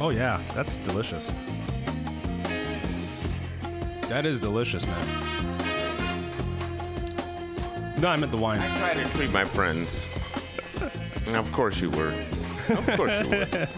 [0.00, 1.30] oh yeah, that's delicious.
[4.08, 5.51] That is delicious, man.
[8.02, 8.58] No, I meant the wine.
[8.58, 10.02] I try to treat my friends.
[11.28, 12.12] of course you were.
[12.68, 13.54] Of course you would.
[13.54, 13.68] oh,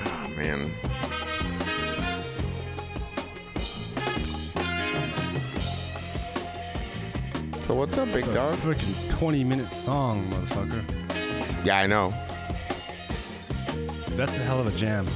[0.00, 0.70] ah, man.
[7.62, 8.58] So what's up, big dog?
[8.58, 11.64] freaking 20 minute song, motherfucker.
[11.64, 12.10] Yeah, I know.
[14.14, 15.06] That's a hell of a jam.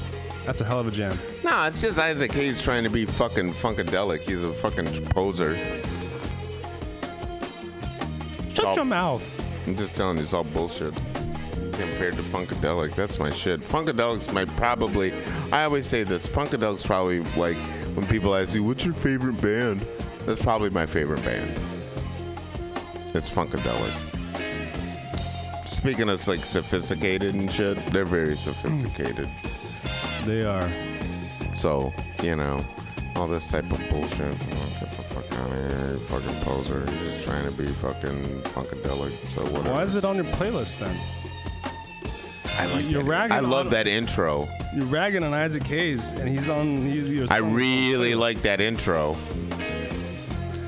[0.47, 1.19] That's a hell of a jam.
[1.43, 4.23] No, it's just Isaac Hayes trying to be fucking funkadelic.
[4.23, 5.74] He's a fucking poser.
[8.75, 9.47] All- your mouth.
[9.67, 10.95] I'm just telling you, it's all bullshit
[11.73, 12.95] compared to Funkadelic.
[12.95, 13.61] That's my shit.
[13.69, 15.13] Funkadelic's my probably.
[15.53, 16.27] I always say this.
[16.27, 17.57] Funkadelic's probably like
[17.97, 19.87] when people ask you, "What's your favorite band?"
[20.27, 21.61] That's probably my favorite band.
[23.15, 23.93] It's Funkadelic.
[25.67, 29.29] Speaking of like sophisticated and shit, they're very sophisticated.
[30.25, 30.71] They are.
[31.57, 32.65] So you know,
[33.17, 34.21] all this type of bullshit.
[34.21, 36.79] Oh, Get the fuck out of here, you fucking poser.
[36.91, 39.13] You're just trying to be fucking Funkadelic.
[39.35, 39.73] So whatever.
[39.73, 40.97] Why is it on your playlist then?
[42.59, 43.09] I like You're that.
[43.09, 44.49] ragging I love on- that intro.
[44.75, 46.77] You're ragging on Isaac Hayes, and he's on.
[46.77, 47.53] He's your I song.
[47.55, 49.17] really like that intro.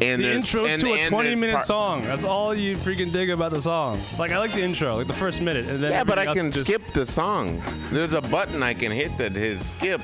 [0.03, 2.05] And The intro and- to a and 20 there's minute part- song.
[2.05, 4.01] That's all you freaking dig about the song.
[4.19, 6.47] Like I like the intro, like the first minute, and then Yeah, but I can
[6.47, 7.63] else skip the song.
[7.91, 10.01] There's a button I can hit that is skip.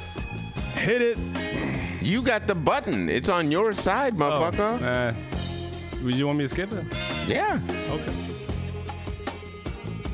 [0.74, 1.18] Hit it.
[2.02, 3.08] You got the button.
[3.08, 4.82] It's on your side, Oh, motherfucker.
[4.82, 5.14] uh,
[6.02, 6.84] would you want me to skip it?
[7.28, 8.12] Yeah, Okay.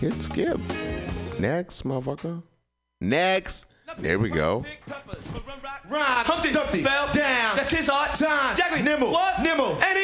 [0.01, 0.61] hit skip.
[1.41, 2.43] Next, motherfucker.
[3.01, 3.67] Next.
[3.99, 4.65] There we go.
[5.89, 8.15] Rhyme, Humpty Dumpty, fell down, That's his art.
[8.15, 9.41] time, Jackie nimble, what?
[9.43, 9.98] nimble, And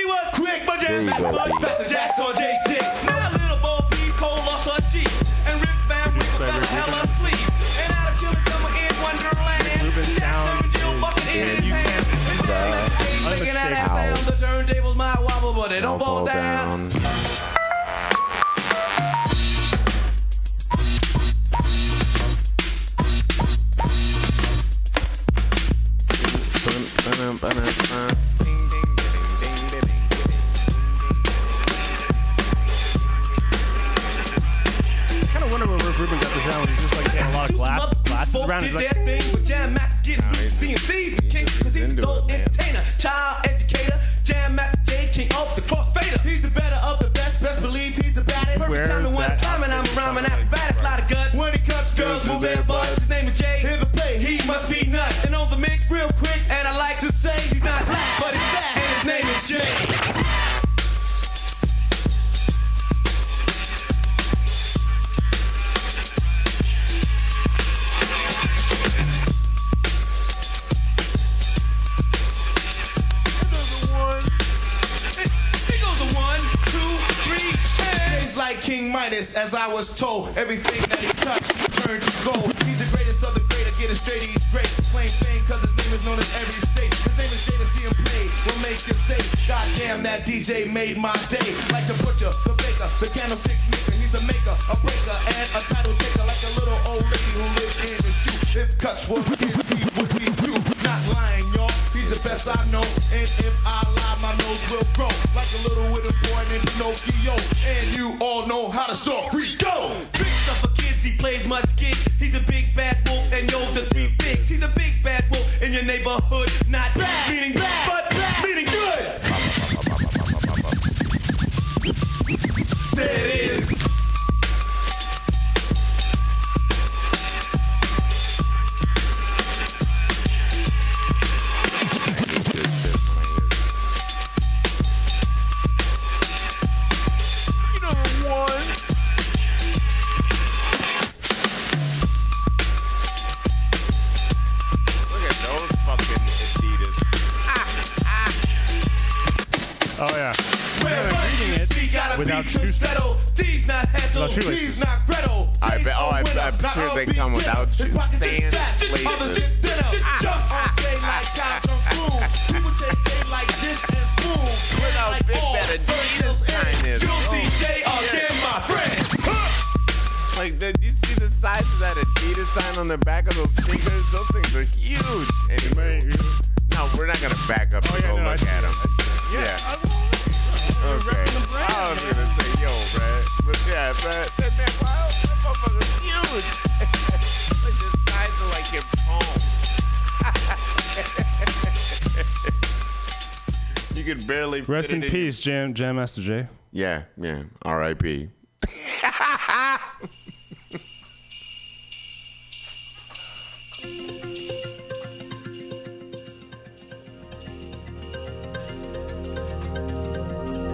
[194.74, 196.48] Rest in peace, Jam Jam Master Jay.
[196.72, 197.44] Yeah, yeah.
[197.62, 198.28] R.I.P.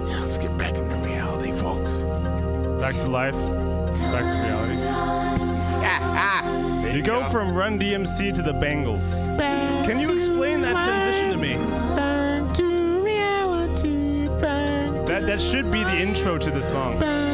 [0.08, 1.92] Yeah, let's get back into reality, folks.
[2.80, 3.34] Back to life.
[3.34, 4.80] Back to reality.
[6.90, 9.38] You go from Run DMC to the Bengals.
[9.86, 10.19] Can you
[15.40, 17.29] should be the intro to the song.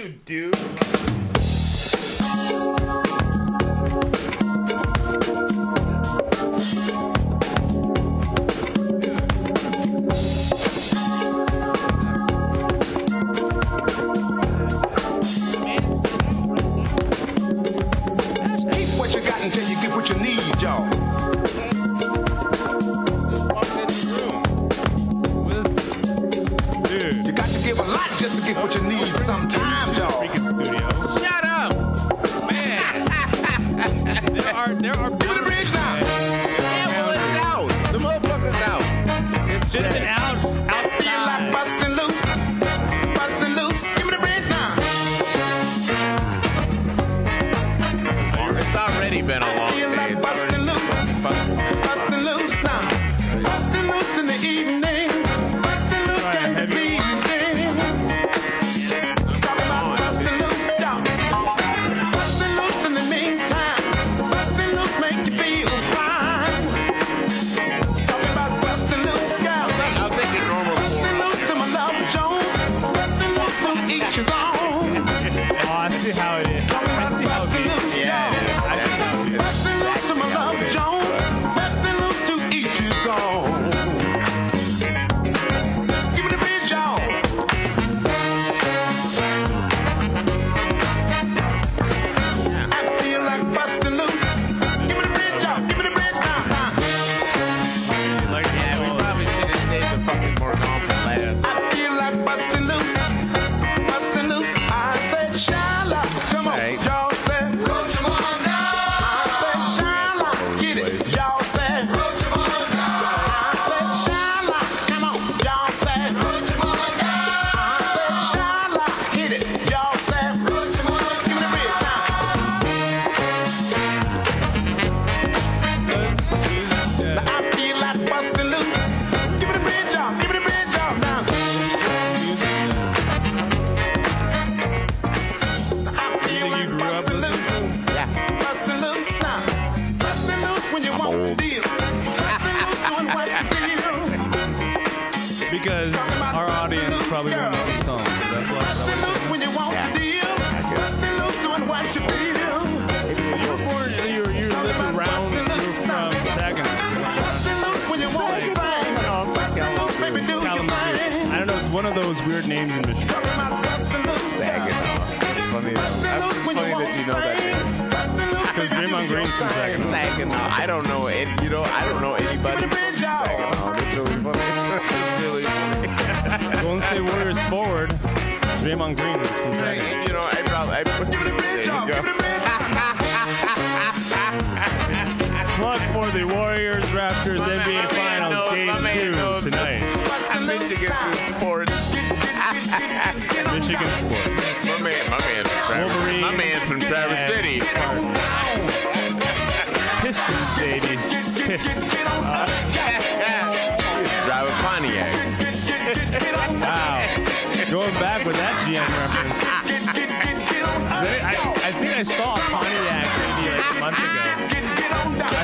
[0.00, 0.49] You, dude?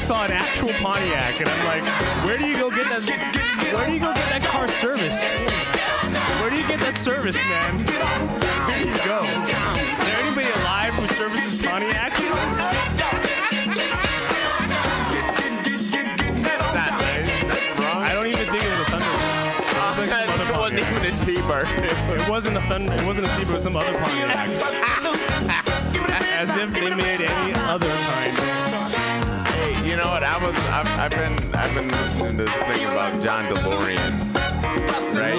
[0.07, 1.83] Saw an actual Pontiac, and I'm like,
[2.25, 3.03] where do you go get that?
[3.75, 5.21] Where do you go get that car serviced?
[6.39, 7.83] Where do you get that service, man?
[7.83, 9.27] Where do you go?
[9.27, 12.15] Is there anybody alive who services Pontiac?
[16.39, 17.27] That's not nice.
[17.51, 17.99] That's wrong.
[18.07, 19.11] I don't even think it was a Thunder.
[19.11, 21.67] That wasn't even a T-bird.
[22.23, 22.95] It wasn't a Thunder.
[22.95, 23.51] It wasn't a Steve.
[23.51, 24.55] It was some other Pontiac.
[26.31, 28.66] As if they made any other kind.
[29.87, 30.25] You know what?
[30.25, 30.57] I was.
[30.67, 31.55] I've, I've been.
[31.55, 34.35] I've been listening to this thing about John DeLorean.
[35.15, 35.37] Right.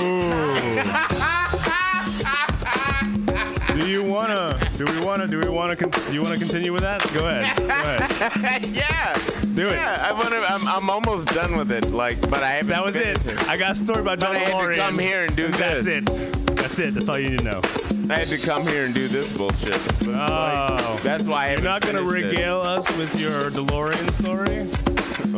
[3.79, 4.57] Do you wanna?
[4.77, 5.27] Do we wanna?
[5.27, 5.75] Do we wanna?
[5.75, 7.01] Con- do you wanna continue with that?
[7.13, 7.57] Go ahead.
[7.57, 8.65] Go ahead.
[8.73, 9.13] yeah.
[9.53, 9.73] Do it.
[9.73, 10.01] Yeah.
[10.01, 10.37] I want to.
[10.37, 11.91] I'm, I'm almost done with it.
[11.91, 12.69] Like, but I haven't.
[12.69, 13.23] That was it.
[13.25, 13.47] it.
[13.49, 15.85] I got a story about John But I had to come here and do That's
[15.85, 16.07] this.
[16.07, 16.55] it.
[16.55, 16.93] That's it.
[16.95, 17.61] That's all you need to know.
[18.09, 19.75] I had to come here and do this bullshit.
[20.07, 20.99] Oh.
[21.03, 22.29] That's why I You're haven't gonna finished it.
[22.31, 24.61] regale us with your DeLorean story?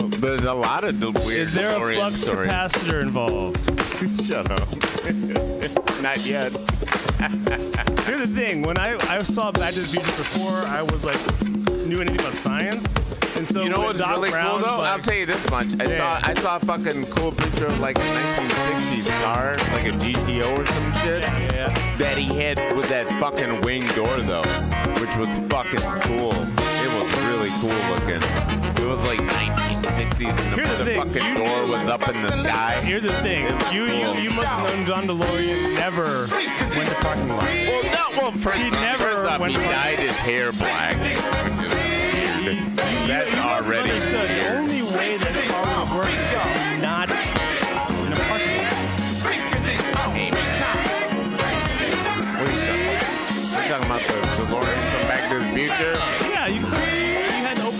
[0.01, 2.51] Oh, there's a lot of de- weird Is there a flux stories.
[2.51, 3.57] capacitor involved?
[4.25, 4.67] Shut up.
[6.03, 6.51] Not yet.
[8.05, 11.19] Here's the thing: when I, I saw Back to the Future before, I was like
[11.87, 12.85] knew anything about science,
[13.35, 14.77] and so You know what's Doc really cool though?
[14.77, 15.67] like- I'll tell you this much.
[15.79, 16.19] I Yeah.
[16.21, 20.57] saw I saw a fucking cool picture of like a 1960s car, like a GTO
[20.57, 21.23] or some shit.
[21.23, 21.48] Yeah, yeah.
[21.99, 24.41] That he had with that fucking wing door though,
[25.03, 26.31] which was fucking cool.
[26.31, 28.23] It was really cool looking.
[28.79, 32.21] It was like 1960s, and the, Here's the thing, fucking you- door was up in
[32.21, 32.79] the sky.
[32.87, 33.43] Here's the thing:
[33.73, 36.05] you you you must have known John DeLorean never
[36.77, 37.43] went to parking lot.
[37.43, 41.67] Well, no, well, first, He never first off, went he dyed his hair black, which
[41.67, 42.75] is weird.
[43.11, 44.55] That's already understood the weird.
[44.55, 45.35] only way that
[55.69, 56.29] Back to the Future?
[56.33, 56.71] Yeah, you could.
[56.73, 57.79] You had to open.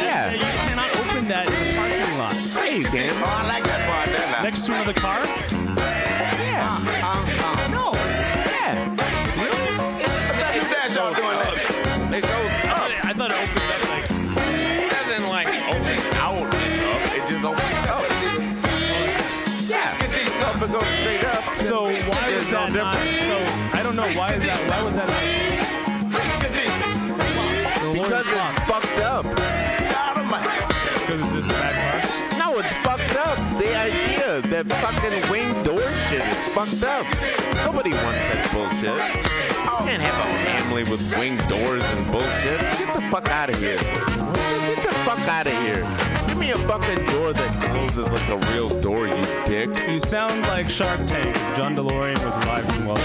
[0.00, 2.34] Yeah, you cannot open that in a parking lot.
[2.34, 3.10] Hey, you can.
[3.22, 4.42] Oh, I like that part there now.
[4.42, 5.26] Next to another car?
[34.66, 37.06] That fucking wing door shit is fucked up.
[37.64, 38.94] Nobody wants that bullshit.
[38.94, 42.60] You can't have a family with wing doors and bullshit.
[42.78, 43.76] Get the fuck out of here.
[43.76, 45.82] Get the fuck out of here.
[46.26, 49.68] Give me a fucking door that closes like a real door, you dick.
[49.88, 51.34] You sound like Shark Tank.
[51.56, 52.96] John DeLorean was alive and well.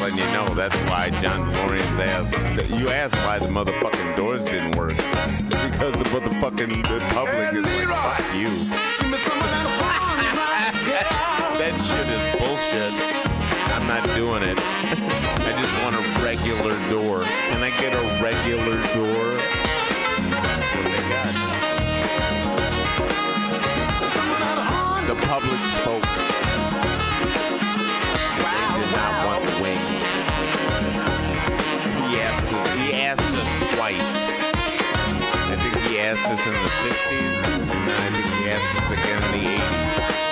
[0.00, 2.70] But you know that's why John DeLorean's ass.
[2.70, 4.94] You asked why the motherfucking doors didn't work.
[4.96, 8.97] It's because the motherfucking the public is like, fuck you.
[10.98, 12.94] That shit is bullshit.
[13.74, 14.58] I'm not doing it.
[14.58, 17.22] I just want a regular door.
[17.50, 19.38] Can I get a regular door?
[25.06, 26.02] The public spoke.
[28.34, 29.82] They did not want the wing.
[32.10, 34.10] He asked us, he asked us twice.
[35.50, 37.36] I think he asked us in the 60s,
[37.72, 40.27] and I think he asked us again in the 80s.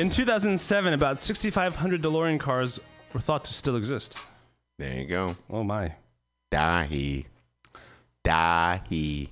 [0.00, 2.80] In 2007, about 6,500 DeLorean cars
[3.12, 4.16] were thought to still exist.
[4.78, 5.36] there you go.
[5.50, 5.94] Oh my.
[6.52, 7.24] Dahi.
[8.22, 9.30] Dahi.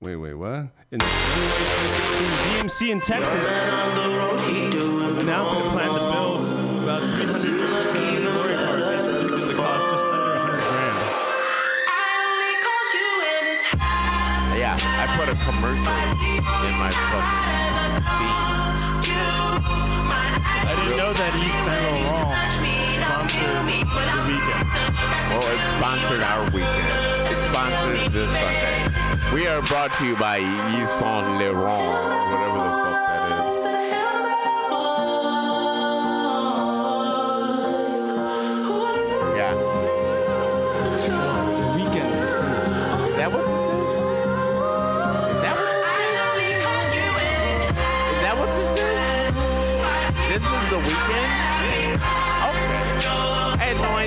[0.00, 0.72] Wait, wait, what?
[0.90, 4.00] In 2016, DMC in Texas announced
[5.52, 6.40] that it planned to build
[6.82, 10.96] about 300 DeLorean cars, estimated to cost just under 100 grand.
[14.56, 15.92] Yeah, I put a commercial
[16.64, 18.40] in my fucking feed.
[20.64, 21.32] I didn't know that
[21.64, 22.63] Saint Laurent sponsored
[23.94, 24.68] the weekend.
[25.30, 27.30] Well, it sponsored our weekend.
[27.30, 29.34] It sponsors this Sunday.
[29.34, 33.56] We are brought to you by Yves Saint Laurent, whatever the fuck that is.
[39.36, 39.54] Yeah.
[43.08, 43.90] Is that what this is?
[45.30, 45.70] Is that what
[46.36, 47.06] we gonna do
[47.54, 47.62] is
[48.22, 49.34] that what this is?
[50.28, 51.43] This is the weekend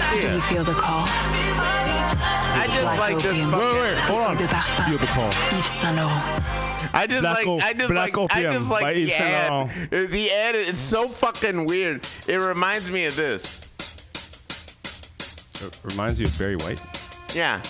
[0.10, 1.06] I Do you feel the call?
[1.08, 3.52] I just Black like this opium.
[3.52, 3.98] fucking.
[4.04, 4.38] hold on.
[4.38, 4.86] De parfum.
[4.90, 5.30] Feel the call.
[5.60, 6.44] Yves Saint Laurent.
[6.94, 10.10] I just Black like Op- I just Black like I just like the Yves ad.
[10.12, 12.08] The ad is so fucking weird.
[12.28, 13.72] It reminds me of this.
[15.62, 16.82] It reminds you of Barry White.
[17.36, 17.62] Yeah.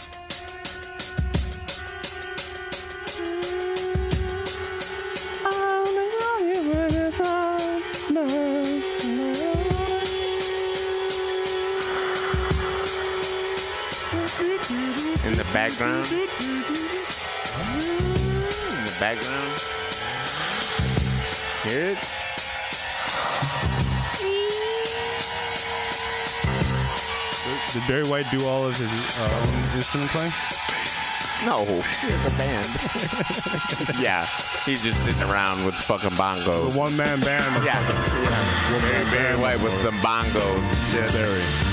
[15.58, 16.06] Background.
[16.12, 16.20] In
[18.86, 19.60] the background.
[21.64, 21.98] Hear it?
[27.74, 28.88] Did Barry White do all of his
[29.20, 30.34] uh, instrument playing?
[31.44, 31.66] No,
[32.04, 32.68] it's a band.
[34.00, 34.28] yeah,
[34.64, 36.72] he's just sitting around with fucking bongos.
[36.72, 37.66] The one man band.
[37.66, 37.82] Yeah,
[38.22, 39.10] yeah.
[39.10, 41.12] Very white with some bongos shit.
[41.14, 41.67] Barry.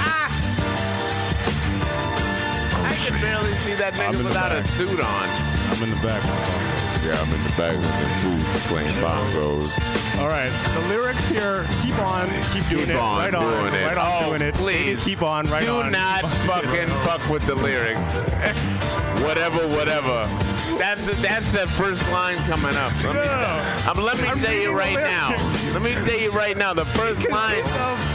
[3.65, 4.67] See that I'm nigga in the without a back.
[4.67, 5.27] suit on.
[5.73, 6.23] I'm in the back.
[7.05, 9.69] Yeah, I'm in the back with the suit playing bongos.
[10.21, 10.53] All right.
[10.75, 12.97] The lyrics here, keep on, keep doing Keep it.
[12.97, 13.87] on right on, doing it.
[13.87, 14.55] right on Oh, doing it.
[14.55, 15.03] please.
[15.05, 15.85] Keep on, right Do on.
[15.87, 17.99] Do not fucking fuck with the lyrics.
[19.25, 20.25] whatever, whatever.
[20.79, 22.93] That's the, that's the first line coming up.
[23.05, 25.31] Let me, um, let me I'm tell you right now.
[25.73, 26.73] Let me tell you right now.
[26.75, 27.63] The first line,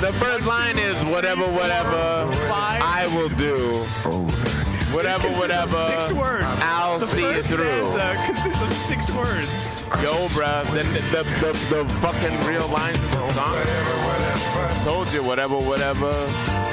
[0.02, 2.30] the first line is whatever, whatever.
[2.52, 4.49] I will do.
[4.94, 5.78] Whatever, whatever.
[6.02, 6.46] Six words.
[6.64, 7.92] I'll the see you first through.
[7.94, 9.88] stanza consists of six words.
[10.02, 10.84] Yo, bruh, the,
[11.14, 14.84] the, the, the fucking real lines of the song.
[14.84, 16.10] Told you, whatever, whatever.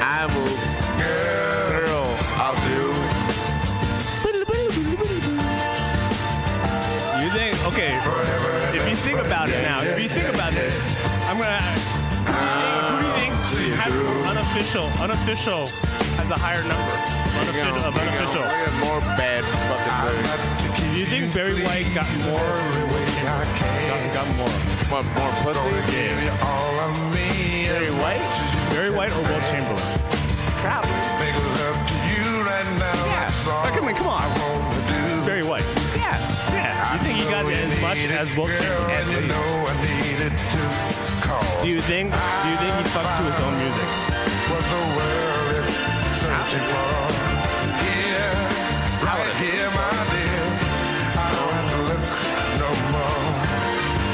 [0.01, 0.57] I will.
[1.77, 2.87] Girl, I'll do.
[7.21, 7.67] You think?
[7.67, 7.93] Okay.
[8.73, 10.81] If you think about it now, if you think about this,
[11.29, 11.61] I'm gonna.
[12.27, 13.33] Who do you think
[13.77, 13.93] has
[14.27, 14.85] unofficial?
[15.03, 15.67] Unofficial
[16.17, 17.26] has a higher number.
[17.37, 18.41] Unofficial, of unofficial.
[18.41, 20.33] We got more bad fucking lyrics.
[20.93, 22.41] Do you think Barry White got more?
[23.21, 24.49] Got, got more.
[24.89, 25.69] What, more pussy?
[27.69, 28.25] Barry White?
[28.73, 29.83] Barry White or Wilt Chamberlain?
[30.65, 30.89] Probably.
[33.05, 33.29] Yeah.
[33.45, 35.25] Oh, come on, come on.
[35.25, 35.65] Barry White.
[35.95, 36.17] Yeah.
[36.53, 36.93] Yeah.
[36.93, 39.29] You think he got as much as Wilt Chamberlain?
[41.61, 42.13] Do you think?
[42.13, 43.89] Do you think he fucked to his own music?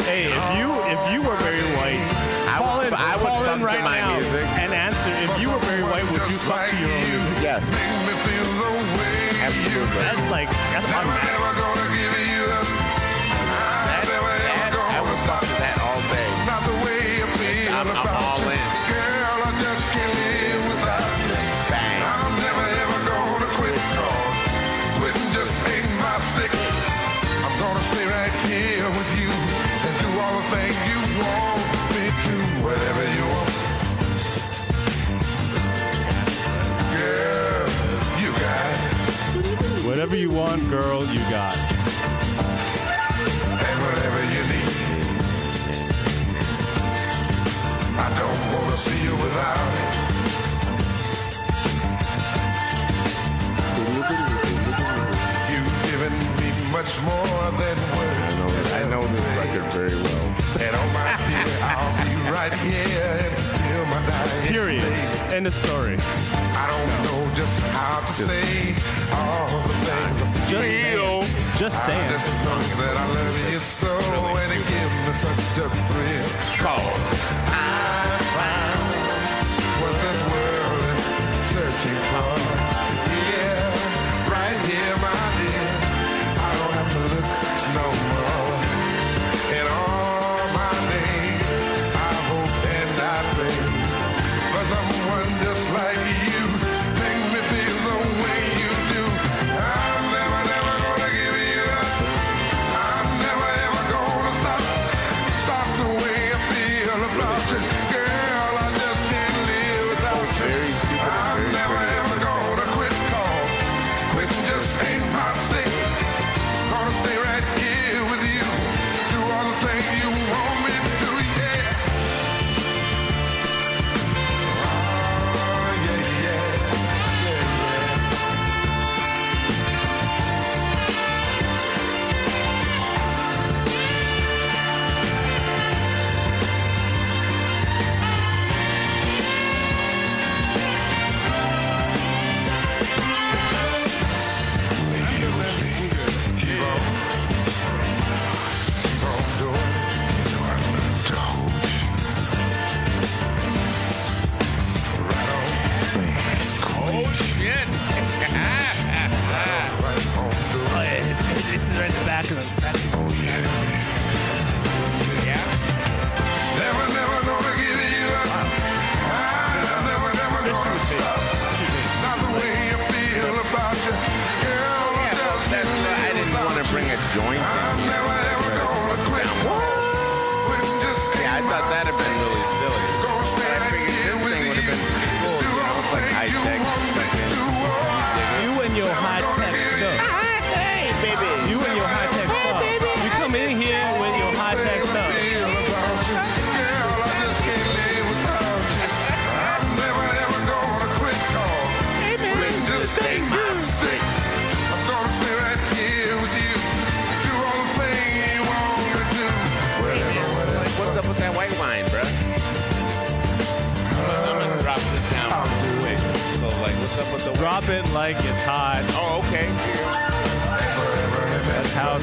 [0.06, 1.98] Hey, if you if you were Barry White,
[2.46, 4.46] I call would- in, I would call fuck in to right my now music.
[4.62, 5.10] and answer.
[5.26, 7.42] If you were Barry White, would you fuck to your own music?
[7.42, 7.64] Yes.
[9.42, 9.98] Absolutely.
[9.98, 11.53] That's like that's automatic.
[40.04, 41.56] Whatever you want, girl, you got.
[43.56, 44.76] and whatever you need.
[47.96, 49.96] I don't wanna see you without it.
[55.54, 58.20] You've given me much more than words.
[58.28, 60.28] I know, I know this record very well.
[60.60, 63.63] And oh my dear, I'll be right here until my dying
[64.48, 64.82] Period.
[64.82, 65.36] day.
[65.36, 65.98] End of story.
[66.00, 68.76] I don't know just how to say
[70.48, 71.22] Just feel.
[71.24, 71.60] saying.
[71.60, 73.88] Just I just know that I love you so,
[74.42, 76.30] and it gives me such a thrill.
[76.60, 76.96] Cause
[77.48, 78.90] I found
[79.82, 81.04] what this world is
[81.54, 82.33] searching for.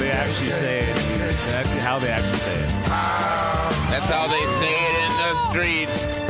[0.01, 0.97] They actually say it.
[1.53, 2.71] That's how they actually say it.
[3.93, 6.21] That's how they say it in the streets.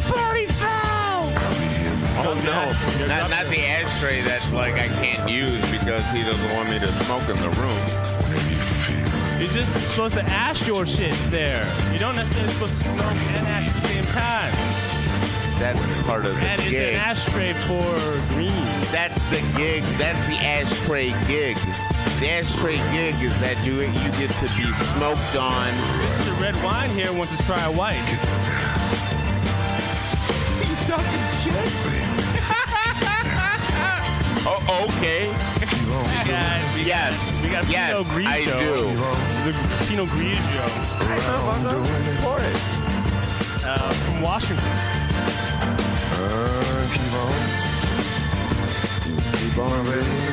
[2.23, 6.69] Oh no, not, not the ashtray that like I can't use because he doesn't want
[6.69, 7.81] me to smoke in the room.
[9.41, 11.65] You're just supposed to ash your shit there.
[11.93, 14.53] You don't necessarily supposed to smoke and ash at the same time.
[15.61, 17.87] That's part of the And it's an ashtray for
[18.35, 18.51] green.
[18.91, 19.83] That's the gig.
[19.97, 21.57] That's the ashtray gig.
[22.21, 25.71] The ashtray gig is that you you get to be smoked on.
[26.05, 26.37] Mr.
[26.41, 27.97] Red Wine here wants to try a white.
[30.61, 31.57] You talking shit?
[34.47, 35.29] oh, okay.
[35.29, 35.35] We
[36.77, 37.17] we Yes.
[37.33, 38.29] got, we got yes, Pinot Grigio.
[38.29, 38.95] I do.
[39.45, 39.53] The
[39.89, 40.67] Pinot Grigio
[42.21, 42.57] For it.
[43.67, 44.75] uh, from Washington.
[46.21, 47.33] Uh, keep on.
[49.41, 50.30] Keep on, baby.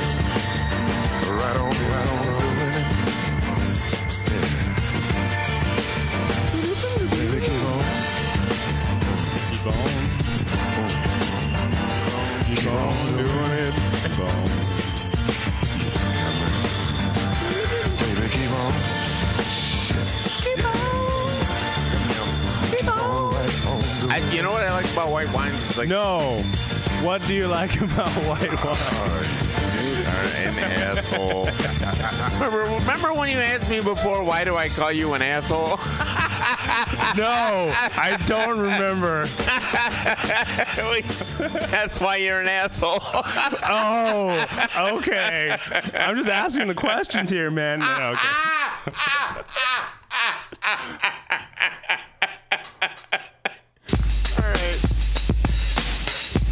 [1.48, 2.28] Right on, right on.
[4.28, 4.48] Yeah.
[7.08, 7.84] Baby, keep on.
[9.48, 9.90] Keep on.
[12.44, 13.74] Keep on doing it.
[14.04, 14.44] Keep on.
[18.04, 18.74] Baby, keep on.
[20.44, 20.76] Keep on.
[22.72, 23.32] Keep on.
[23.32, 23.80] Right on
[24.12, 25.56] I, you know what I like about white wines?
[25.70, 26.44] It's like No.
[27.04, 29.47] What do you like about white wine?
[30.06, 31.46] An asshole.
[32.40, 35.80] remember, remember when you asked me before, why do I call you an asshole?
[37.16, 39.26] No, I don't remember.
[41.70, 43.00] That's why you're an asshole.
[43.02, 44.46] Oh,
[44.98, 45.58] okay.
[45.96, 47.82] I'm just asking the questions here, man.
[47.82, 48.92] Okay.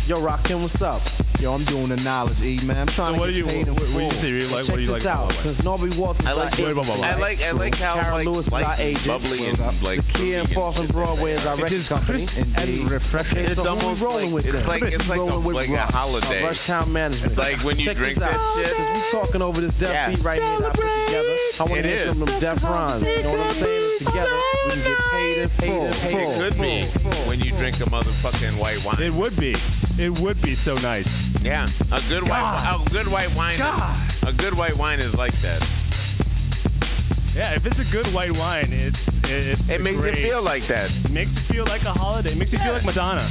[0.08, 1.01] Yo, Rakim, what's up?
[1.41, 2.78] Yo, I'm doing the knowledge, E, man.
[2.78, 4.22] I'm trying So to what get do you- paid in what- what do you full.
[4.22, 4.28] say?
[4.30, 5.34] You like- Check what do you this like out.
[5.34, 8.26] Since Norby Walters I is like, our agent, I like, I like how Karen like,
[8.28, 9.08] Lewis is our agent.
[9.08, 11.39] bubbly and like Zakia and fruity Fourth and Broadway that.
[11.41, 12.20] is our It record company.
[12.20, 12.91] crisp and Indeed.
[12.91, 13.38] refreshing.
[13.39, 16.43] It's so almost we rolling like- with it's like- it's like a- like a holiday.
[16.43, 17.32] Rush Town Management.
[17.32, 18.76] It's like when you drink that shit.
[18.78, 20.10] Since we talking over this deaf Yeah.
[20.10, 21.05] beat right here
[21.60, 22.03] I put together, I want to hear is.
[22.03, 23.01] some of them rhymes.
[23.03, 23.97] You know what I'm saying?
[23.99, 25.86] Together, we can get paid in full.
[26.20, 26.84] It could be
[27.30, 29.01] when you drink a motherfucking white wine.
[29.01, 29.56] It would be.
[29.97, 31.32] It would be so nice.
[31.41, 33.58] Yeah, a good white, a good white wine.
[33.58, 33.97] God.
[34.28, 35.62] A good white wine is like that.
[37.36, 40.14] Yeah, if it's a good white wine, it's it's It makes great.
[40.14, 40.91] it feel like that.
[41.12, 42.32] makes you feel like a holiday.
[42.32, 43.24] It makes you feel like Madonna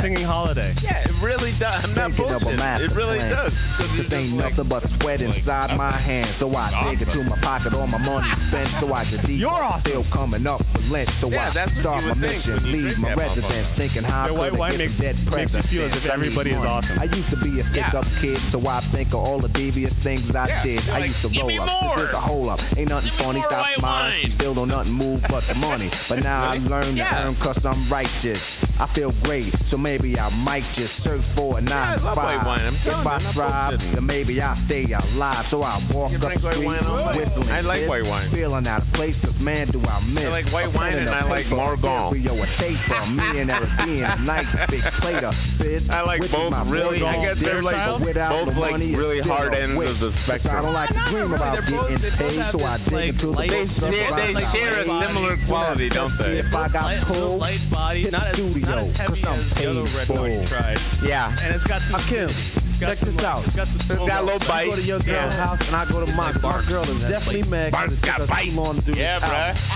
[0.00, 0.72] singing holiday.
[0.82, 1.84] Yeah, it really does.
[1.84, 2.82] I'm not Thinking bullshit.
[2.82, 3.30] It really plan.
[3.30, 3.54] does.
[3.76, 6.30] 'Cause it's This ain't like- nothing but sweat inside my hands.
[6.36, 8.68] So I dig into my pocket, all my money spent.
[8.68, 9.40] So I get deep.
[9.40, 9.80] You're awesome.
[9.80, 11.08] Still coming up with lint.
[11.10, 12.54] So Yeah, I that's start my mission.
[12.56, 15.16] when Leave my residence thinking how The I white could wine get makes- some dead
[15.36, 16.06] makes you feel as if presidents.
[16.06, 16.98] I need everybody is awesome.
[16.98, 19.92] I used to be a stick up kid, so I think of all the devious
[19.94, 20.86] things I Yeah, did.
[20.86, 21.70] you're I used to roll up.
[21.82, 22.60] more." This is a hole up.
[22.76, 23.38] Ain't nothing funny.
[23.40, 24.30] more Stop white smiling.
[24.30, 25.90] Still don't nothing move but the money.
[26.08, 26.68] But now I Really?
[26.68, 28.60] learned to earn cause I'm righteous.
[28.80, 32.46] I feel great, so maybe I might just search for a nine yeah, to five.
[32.46, 32.60] Wine.
[32.60, 33.92] I'm telling if you, I I'm not strive, bullshitting.
[33.94, 35.46] then maybe I'll stay alive.
[35.46, 37.16] So I walk You up the street, wine all night?
[37.16, 37.48] whistling.
[37.50, 38.28] I like this, white wine.
[38.30, 40.24] Feeling out of place, cause man, do I miss.
[40.24, 42.12] I like white wine pen and a I like paper, Morgon.
[42.14, 45.88] a taper, me and Eric being a nice big plate of fish.
[45.90, 49.54] I like which both really- I guess they're like both the like really still hard
[49.54, 50.00] a ends of waste.
[50.26, 53.26] the 'Cause I don't like to dream about getting paid, so I this, dig into
[53.26, 54.52] the light- They share, they life.
[54.54, 56.38] share a similar quality, don't See they?
[56.38, 57.40] if I got light, little pulled.
[57.40, 60.08] light body, hit not the as, studio, not as heavy 'cause I'm as the red
[60.08, 60.78] dog you tried.
[61.02, 61.28] Yeah.
[61.42, 63.46] And it's got some Akim, check some, this like- out.
[63.46, 64.70] It's got some It's got a little bite.
[64.70, 65.46] go to your girl's Yeah.
[65.46, 68.24] house and I go to my, my girl is definitely mad because it got took
[68.24, 68.50] us bite.
[68.50, 69.18] too long to do Yeah,
[69.52, 69.70] this.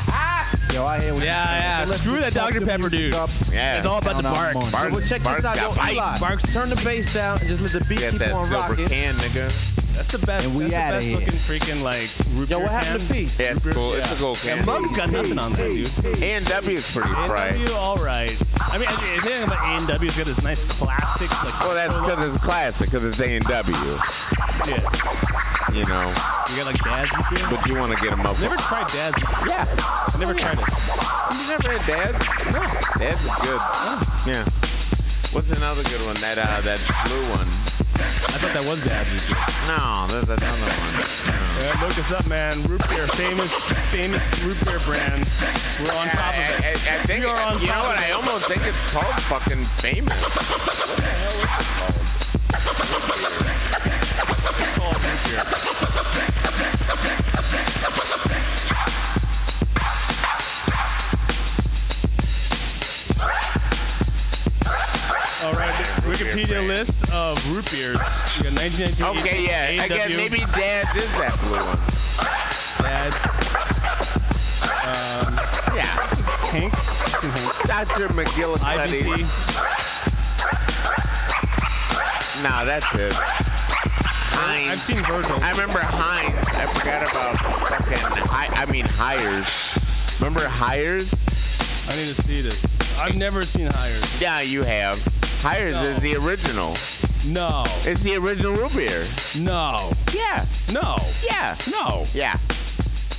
[0.68, 0.74] Bruh.
[0.74, 1.62] Yo, I hear what Yeah, you're saying.
[1.62, 1.84] yeah.
[1.86, 2.60] So Screw that Dr.
[2.66, 3.14] Pepper dude.
[3.14, 3.30] up.
[3.52, 3.76] Yeah.
[3.78, 4.72] It's all about the Count out Barq's.
[4.72, 5.92] Bark- Well, check Barq's this out, got yo, bite.
[5.94, 6.16] Eli.
[6.18, 6.52] Barq's.
[6.52, 8.88] Turn the bass down and just let the beat Get keep that on silver rocking.
[8.88, 9.72] can, nigga.
[9.96, 10.44] That's the best.
[10.46, 12.06] And we that's the best looking freaking like
[12.38, 13.16] root Yo, beer what happened to can.
[13.16, 13.40] peace?
[13.40, 13.94] Yeah, it's cool.
[13.94, 14.58] It's a cool can.
[14.58, 15.88] And Mug's got nothing on there, dude.
[16.20, 17.54] A and W is pretty fried.
[17.56, 18.30] A&W, all right.
[18.60, 21.60] I mean, the thing about A&W is got this nice classic, like.
[21.60, 23.76] Well, that's because it's classic, because it's A and W.
[24.68, 25.55] yeah.
[25.76, 26.08] You know,
[26.48, 27.46] You got like Dad's root beer.
[27.52, 28.40] but you want to get them up.
[28.40, 29.20] Never tried Dad's.
[29.44, 29.68] Yeah.
[29.68, 30.64] I never tried it.
[31.36, 32.12] You never had Dad?
[32.48, 32.64] No.
[32.96, 33.60] Dad's is good.
[34.24, 34.40] Yeah.
[35.36, 36.16] What's another good one?
[36.24, 37.44] That uh, that blue one.
[37.44, 39.44] I thought that was Dad's root beer.
[39.68, 40.96] No, there's another one.
[41.60, 42.56] Yeah, look us up, man.
[42.64, 43.52] Root beer, famous,
[43.92, 45.28] famous root beer brands.
[45.76, 46.56] We're on top of it.
[46.88, 48.00] I, I think We are on you know top what?
[48.00, 50.16] of I almost think it's called fucking famous.
[50.24, 51.68] What the hell is it
[53.84, 53.95] called?
[65.44, 67.98] All right, Wikipedia list of root beers.
[68.38, 69.04] We got 1992.
[69.20, 69.82] Okay, yeah.
[69.82, 71.78] I guess maybe Dad's is that blue one.
[72.82, 73.20] Dad's,
[74.86, 75.34] um,
[75.76, 75.86] Yeah.
[76.50, 77.12] Hanks,
[77.66, 78.08] Dr.
[78.08, 79.02] McGillicuddy.
[79.04, 79.22] IBC.
[82.42, 83.14] No, that's it.
[84.46, 84.68] Heinz.
[84.72, 85.36] I've seen Virgil.
[85.42, 86.36] I remember Heinz.
[86.48, 88.22] I forgot about fucking.
[88.30, 89.74] I, I mean Hires.
[90.20, 91.12] Remember Hires?
[91.88, 92.64] I need to see this.
[92.98, 94.20] I've never seen Hires.
[94.22, 95.02] Yeah, you have.
[95.40, 95.82] Hires No.
[95.82, 96.74] is the original.
[97.28, 99.04] No, It's the original root beer.
[99.40, 100.44] no, Yeah.
[100.72, 101.56] no, Yeah.
[101.72, 102.36] no, Yeah.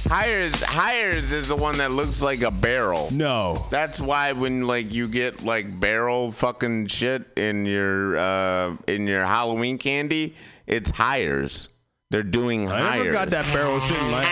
[0.07, 3.09] Hires Hires is the one that looks like a barrel.
[3.11, 3.65] no.
[3.69, 9.25] That's why when like you get like barrel fucking shit in your uh in your
[9.25, 10.35] Halloween candy,
[10.67, 11.69] it's Hires.
[12.11, 12.97] They're doing I Hires.
[13.03, 14.23] never got that barrel shit in my.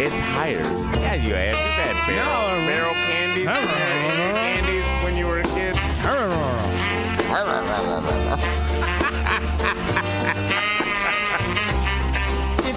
[0.00, 0.66] It's Hires.
[0.98, 1.58] Yeah, you have.
[1.58, 2.66] You've had barrel, No.
[2.66, 3.46] barrel candies.
[3.46, 5.76] candies when you were a kid.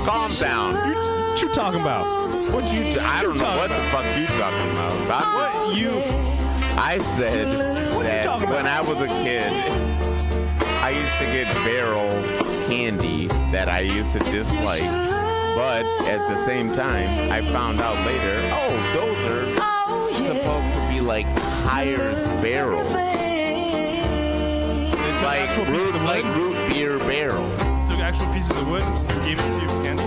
[0.05, 0.73] Calm down.
[0.75, 2.05] What you talking about?
[2.53, 2.99] What you?
[3.01, 4.93] I don't know what the fuck you talking about.
[5.09, 5.35] I'm-
[5.67, 5.89] What you?
[6.77, 7.47] I said
[7.95, 9.51] what that when I was a kid,
[10.85, 12.11] I used to get barrel
[12.69, 14.83] candy that I used to dislike.
[15.55, 19.47] But at the same time, I found out later, oh, those are
[20.13, 21.25] supposed to be like
[21.65, 22.87] Hires barrels.
[22.89, 23.97] They
[25.17, 27.49] took Like root, like root beer barrel.
[27.89, 30.03] Took actual pieces of wood and gave it to you for candy.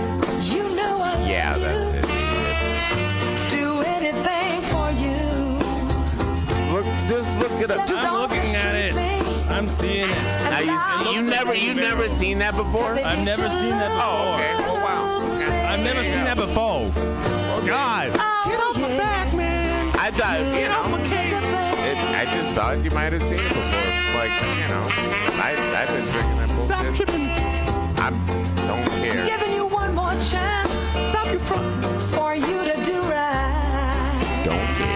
[1.27, 3.49] Yeah, that's it.
[3.49, 5.19] Do anything for you.
[6.71, 7.79] Look, just look it up.
[7.89, 8.78] I'm looking at it.
[9.59, 10.23] I'm seeing it.
[10.47, 10.71] Now you,
[11.11, 12.91] you never, you never seen that before?
[12.95, 14.07] I've never seen that before.
[14.07, 14.55] Oh, okay.
[14.63, 15.35] Oh, wow.
[15.35, 15.65] Okay.
[15.65, 16.83] I've never seen that before.
[16.85, 18.07] Oh God.
[18.47, 19.91] Get off my back, man.
[19.99, 20.95] I thought, you know,
[21.83, 24.15] it, I just thought you might have seen it before.
[24.15, 24.31] Like,
[24.63, 24.83] you know,
[25.43, 26.65] I, I've been drinking that bullshit.
[26.65, 27.27] Stop tripping.
[27.99, 28.11] I
[28.65, 29.25] don't care.
[29.27, 30.71] Giving you one more chance.
[30.71, 31.85] Stop your front.
[32.15, 34.41] For you to do right.
[34.45, 34.88] Don't care.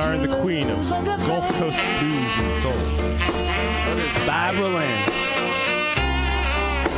[0.00, 0.78] Starring the queen of
[1.26, 2.72] Gulf Coast blues and soul.
[4.26, 5.04] Barbara Lynn.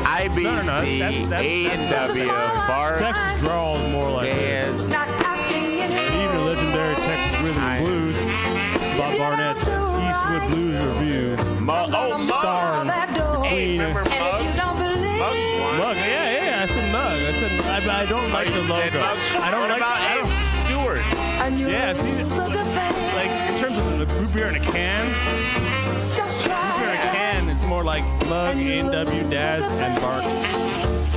[0.07, 2.99] IBC, No, no, no, that's- that's- A&W, Bar.
[3.01, 4.83] Texas drawl is more like Dance.
[4.83, 8.19] even legendary Texas rhythm and blues.
[8.23, 11.37] It's Bob Barnett's Eastwood Blues Review.
[11.41, 11.91] Oh, mug.
[11.93, 12.29] Oh, Mug.
[12.39, 12.93] Starring the
[13.49, 13.81] Hey, queen.
[13.81, 14.45] remember Mug?
[15.77, 17.19] Mug, yeah, yeah, I said Mug.
[17.21, 17.51] I said
[17.91, 18.77] I, I don't like the logo.
[18.77, 19.77] I don't what like.
[19.79, 21.03] about I don't, Abe Stewart?
[21.69, 22.72] yeah, see,
[24.05, 28.57] the root beer in a can, root beer in a can, it's more like Mug,
[28.57, 30.27] A&W, Dad's, and Barq's.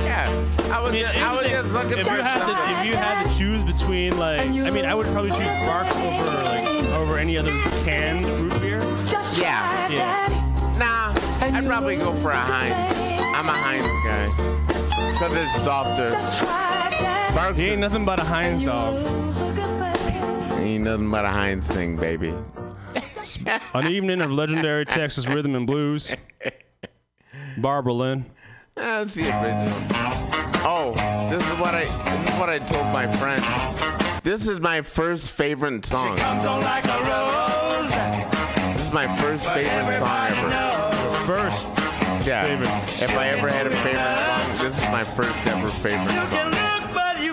[0.04, 0.28] Yeah.
[0.72, 2.54] I was, just, I was just looking if for you had something.
[2.54, 5.96] to, if you had to choose between like, I mean, I would probably choose Barq's
[5.96, 7.50] over like over any other
[7.82, 8.80] canned root beer.
[9.36, 9.88] Yeah.
[9.88, 10.76] Yeah.
[10.78, 12.74] Nah, I'd probably go for a Heinz.
[13.34, 15.12] I'm a Heinz guy.
[15.12, 16.10] Because it's softer.
[17.34, 18.94] Barks He ain't nothing but a Heinz dog.
[20.60, 22.34] ain't nothing but a Heinz thing, baby.
[23.74, 26.12] On the evening of legendary Texas rhythm and blues,
[27.58, 28.26] Barbara Lynn.
[28.76, 29.78] Ah, That's the original.
[30.68, 30.92] Oh,
[31.30, 31.84] this is what I
[32.20, 33.42] this is what I told my friend.
[34.22, 36.16] This is my first favorite song.
[36.16, 37.90] Comes on like a rose.
[38.76, 41.16] This is my first favorite song ever.
[41.26, 41.68] First.
[42.26, 42.44] Yeah.
[42.44, 43.02] favorite.
[43.02, 46.52] If I ever had a favorite song, this is my first ever favorite You can
[46.52, 46.82] song.
[46.82, 47.32] look, but you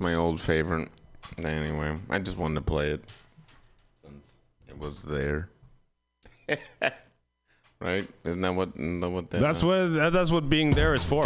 [0.00, 0.88] yeah, my old favorite.
[1.38, 3.04] Anyway, I just wanted to play it
[4.02, 4.28] since
[4.68, 5.48] it was there.
[7.80, 8.08] right?
[8.24, 8.70] Isn't that what?
[8.74, 11.24] Isn't that what that that's what, that's what being there is for.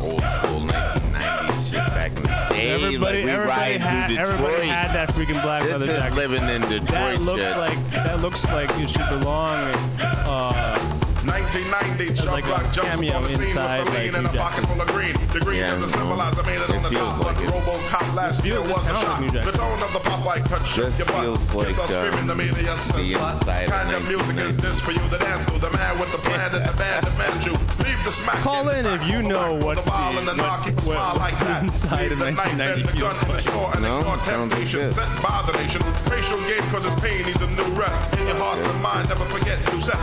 [0.00, 2.70] old school 1990s shit back in the day?
[2.72, 6.16] Everybody, like we everybody, ride had, everybody had that freaking black this leather is jacket.
[6.16, 7.56] living in Detroit That looks shit.
[7.56, 9.72] like that looks like it should belong.
[10.00, 10.65] Uh,
[11.26, 14.80] 1990, There's like Rock jumps upon the scene with the lean and a pocket full
[14.80, 15.14] of green.
[15.32, 16.04] The green Yeah, is a no.
[16.14, 17.36] symbolizer made it It on the top, like.
[17.36, 19.20] RoboCop last year was a shot.
[19.32, 21.66] The tone of the Popeye cut shook your butt.
[21.66, 25.18] Kids are screaming, the media says what kind of music is this for you to
[25.18, 25.58] dance to?
[25.58, 27.52] The man with the plan and the band demands you.
[27.84, 28.36] Leave the smack.
[28.42, 30.84] Call in if you know what the ball and the the- knock, keep a what-
[30.96, 31.62] smile like what that.
[31.64, 33.80] inside of 1990 and the gun feels like.
[33.80, 34.80] No, ignore sounds like temptation.
[34.80, 34.94] this.
[34.96, 35.80] Set by the nation.
[36.10, 37.92] Racial game cause it's pain needs a new rep.
[38.18, 39.98] In your heart and mind, never forget you set.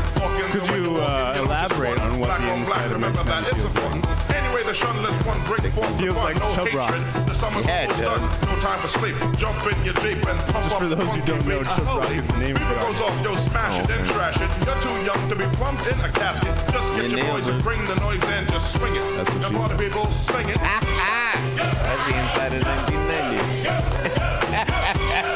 [0.51, 3.75] Could you, uh, uh, elaborate on what the inside of Remember that feels like.
[3.75, 4.07] important.
[4.33, 5.93] Anyway, the shunless one break forth.
[5.99, 6.91] Feels the like no Chubb Rock.
[6.93, 7.25] hatred.
[7.27, 8.19] The summer's Yeah, it almost does.
[8.41, 8.49] done.
[8.49, 9.15] No time for sleep.
[9.37, 11.67] Jump in your Jeep and pump Just for those who don't know, beat.
[11.77, 13.99] Chubb Rock Holy, is the name of Fever the goes off, yo, smash it, then
[14.01, 14.11] okay.
[14.13, 14.49] trash it.
[14.65, 16.55] You're too young to be plumped in a casket.
[16.73, 19.03] Just get You your boys and bring the noise in, just swing it.
[19.15, 20.57] That's what Now party people, sing it.
[20.61, 25.29] That's the inside of 1990.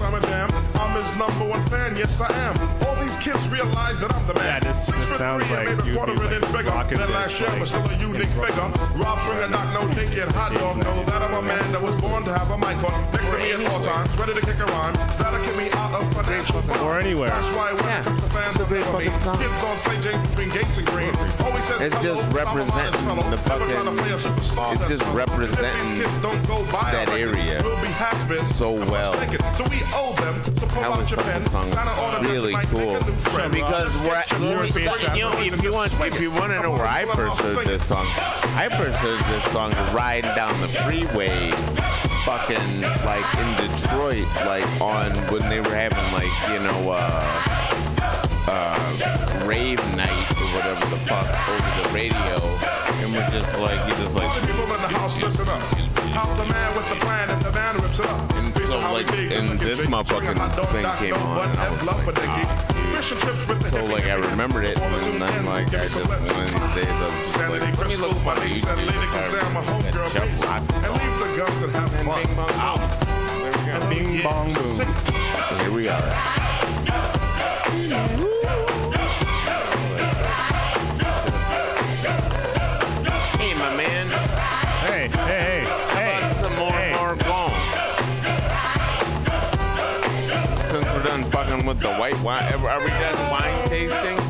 [0.00, 1.51] I'm his number
[1.94, 2.08] one fan.
[2.08, 2.86] Yes, I am.
[2.86, 4.44] All these kids realize that I'm the man.
[4.62, 6.70] Yeah, this- Six this sounds three like maybe you'd quarter be, of like, bigger.
[6.70, 8.70] rocking That this, last year like, was still a unique figure.
[8.96, 11.94] Rob Stringer, knock no dinky and hot dog know that I'm a man that was
[12.00, 14.58] born to have a mic on next to me at all times, ready to kick
[14.58, 14.94] a rhyme.
[15.18, 16.80] That'll get me out of financial bond.
[16.80, 17.28] Or anywhere.
[17.30, 19.38] That's why when it comes to fans of great never me, fucking song.
[19.38, 20.02] kids on St.
[20.02, 21.12] James between Gates and Green.
[21.46, 24.88] Always says It's just I'm a modest representing the never fucking- play a superstar it's
[24.88, 25.22] just fellow.
[25.22, 28.42] If these representing kids don't go buy that area we'll be has-been.
[28.58, 29.12] so well.
[29.54, 31.50] So we owe them to pull out your fucking pen,
[31.82, 32.92] song sign an autograph, really cool.
[32.92, 33.52] make a new friend.
[33.52, 36.52] Because Just we're, get your you, European you know, if you want, if you want
[36.52, 38.06] to know where I Come on, first heard this song,
[38.56, 41.50] I first heard this song riding down the freeway,
[42.24, 47.42] fucking like in Detroit, like on when they were having like you know uh,
[48.48, 52.38] uh, rave night or whatever the fuck over the radio,
[53.02, 54.30] and we're just like you just like.
[54.42, 55.62] people in the house, listen up.
[56.12, 58.32] How the man with the plan and the man rips it up.
[58.34, 61.70] And Based so, like, and this motherfucking swinging hot dog, thing came on, and I
[61.70, 62.76] was like, for the ah, geek.
[62.76, 62.96] dude.
[62.96, 65.96] Fish and chips with the So like I remembered it, and then like I just
[65.96, 68.80] one of these days I was just like, let me look my for niece and
[68.80, 70.44] Lady Kazam, a homegirl Chubb base.
[70.44, 70.98] Rock And song.
[70.98, 72.22] leave the guns and have And fun.
[72.22, 72.86] bing bong boom.
[73.42, 73.88] There we go.
[73.88, 75.60] Bing bong boom.
[75.60, 76.32] Here we are.
[91.72, 94.21] With the white wine, are we done wine tasting?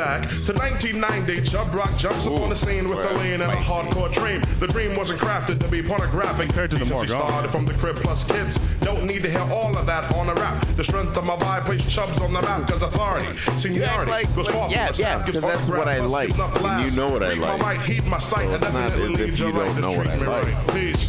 [0.00, 3.52] Back to 1990, Chubb Rock jumps Ooh, upon the scene with well, a lean and
[3.52, 3.64] a spicy.
[3.70, 4.40] hardcore dream.
[4.58, 6.48] The dream wasn't crafted to be pornographic.
[6.48, 7.28] Compared to the Decency Morgan.
[7.28, 8.58] started from the crib plus kids.
[8.80, 10.64] Don't need to hear all of that on a rap.
[10.76, 13.26] The strength of my vibe places Chubbs on the map because authority,
[13.58, 15.98] seniority like- goes like- far from yeah, the staff, yeah, gives 'cause that's what I
[15.98, 17.78] like, gives and you know what I Read my like.
[17.78, 19.90] mic, heed my sight, So and it's not definitely as if you you don't know
[19.90, 20.44] what I me like.
[20.46, 20.68] right.
[20.74, 21.08] Peace.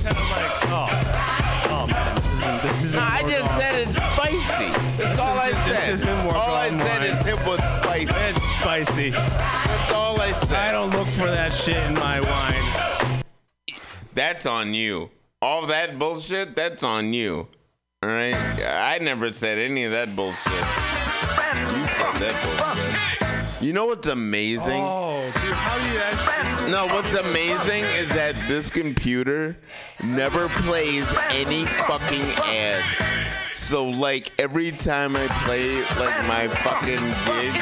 [2.72, 3.00] This isn't, this isn't.
[3.00, 3.60] No, I just Morgan.
[3.60, 5.02] said it's spicy.
[5.04, 5.94] That's all I isn't- this said.
[5.94, 8.14] isn't all I said is it was spicy.
[8.30, 9.10] It's spicy.
[9.12, 10.54] That's all I said.
[10.58, 13.22] I don't look for that shit in my wine.
[14.14, 15.10] That's on you.
[15.42, 17.48] All that bullshit, that's on you.
[18.04, 18.36] All right?
[18.68, 20.52] I never said any of that bullshit.
[20.52, 22.61] You said that bullshit.
[23.62, 24.82] You know what's amazing?
[24.82, 26.72] Oh, dude, how do you actually?
[26.72, 29.56] No, what's amazing is that this computer
[30.04, 33.41] never plays any fucking ads.
[33.72, 37.56] So like every time I play like my fucking gig,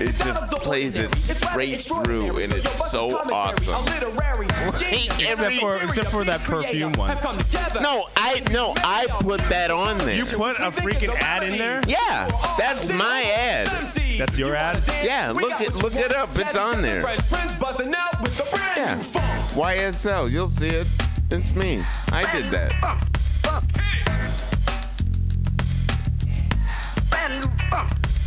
[0.00, 3.84] it just plays it straight through and it's so awesome.
[3.84, 7.18] Like, every- Except for except for that perfume one.
[7.82, 10.14] no, I no, I put that on there.
[10.14, 11.80] You put a freaking ad in there?
[11.88, 13.66] Yeah, that's my ad.
[14.18, 14.80] That's your ad?
[15.02, 16.28] Yeah, look it look it up.
[16.38, 17.02] It's on there.
[18.76, 19.02] Yeah.
[19.56, 20.86] YSL, you'll see it.
[21.32, 21.84] It's me.
[22.12, 23.08] I did that.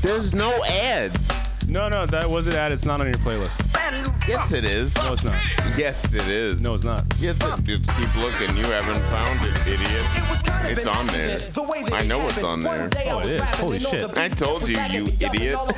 [0.01, 1.29] There's no ads.
[1.67, 2.71] No, no, that was an ad.
[2.71, 3.59] It's not on your playlist.
[4.27, 4.95] Yes, it is.
[4.95, 5.41] No, it's not.
[5.77, 6.61] Yes, it is.
[6.61, 7.03] No, it's not.
[7.19, 8.55] Yes, it, just keep looking.
[8.55, 10.05] You haven't found it, idiot.
[10.67, 11.39] It's on there.
[11.93, 12.89] I know it's on there.
[13.07, 13.41] Oh, it is.
[13.41, 14.17] Holy shit.
[14.17, 15.57] I told you, you idiot.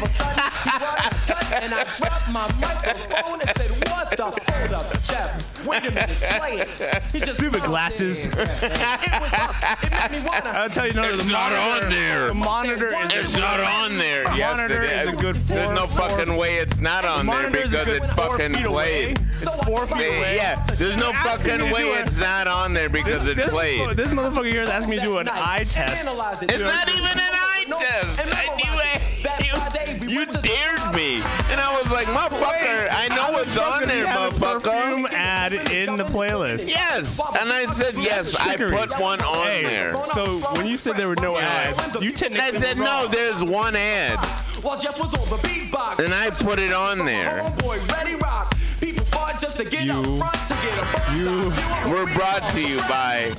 [1.51, 3.76] and I dropped my microphone and said,
[4.07, 4.23] "What the
[4.53, 5.65] hold up, Jeff?
[5.65, 8.25] Wait a minute, play it." He just Stupid glasses.
[8.25, 9.55] It was up.
[9.83, 10.49] It made me wanna.
[10.49, 12.27] I'll tell you, no, It's the not monitor, on there.
[12.27, 14.23] The monitor is It's not on there.
[14.25, 15.13] The yes, monitor it is is.
[15.13, 18.53] a good four- There's no four- fucking way it's not on there because it fucking
[18.55, 19.19] played.
[19.31, 20.35] It's four feet away.
[20.37, 23.95] Yeah, there's no You're asking me fucking way it's not on there because it played.
[23.97, 26.07] this motherfucker here is asking me to do an eye test.
[26.07, 26.17] It's
[26.59, 28.19] not even an eye test.
[28.21, 29.23] And I memorize it.
[29.23, 30.05] That knew Friday, it.
[30.05, 31.15] we You went to the dared me,
[31.51, 35.11] and I was like, motherfucker, I know what's on there, have a perfume motherfucker.
[35.13, 36.67] ad in the playlist.
[36.67, 38.35] Yes, and I said yes.
[38.35, 38.77] I Trickery.
[38.77, 39.95] put one on Hey, there.
[40.13, 43.07] so when you said there were no ads, you tend And I to said no.
[43.07, 44.17] There's one ad.
[44.63, 46.03] while Jeff was on the beatbox.
[46.03, 47.39] And I put it on there.
[47.41, 48.55] Homeboy, ready rock.
[48.81, 52.77] People fought just to get up front to get a You were brought to you
[52.89, 53.33] by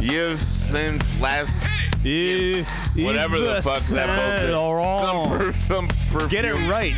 [0.00, 1.62] You've Seen Last.
[2.96, 4.52] Whatever the fuck that Saint bullshit.
[5.00, 6.28] Some, per, some perfume.
[6.28, 6.94] Get it right.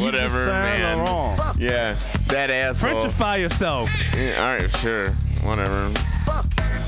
[0.00, 0.98] Whatever, Saint man.
[0.98, 1.58] Laurent.
[1.58, 1.96] Yeah,
[2.28, 3.02] that asshole.
[3.02, 3.88] Frenchify yourself.
[4.14, 5.10] Yeah, all right, sure,
[5.42, 5.90] whatever.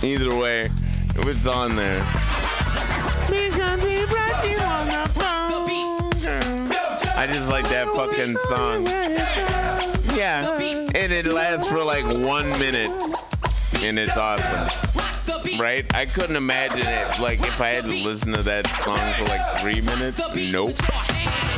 [0.03, 0.71] Either way,
[1.17, 2.05] it was on there.
[7.21, 8.87] I just like that fucking song.
[10.17, 12.91] Yeah, and it lasts for like one minute,
[13.83, 14.69] and it's awesome.
[15.59, 15.85] Right?
[15.95, 17.19] I couldn't imagine it.
[17.21, 20.21] Like if I had to listen to that song for like three minutes,
[20.53, 20.77] nope.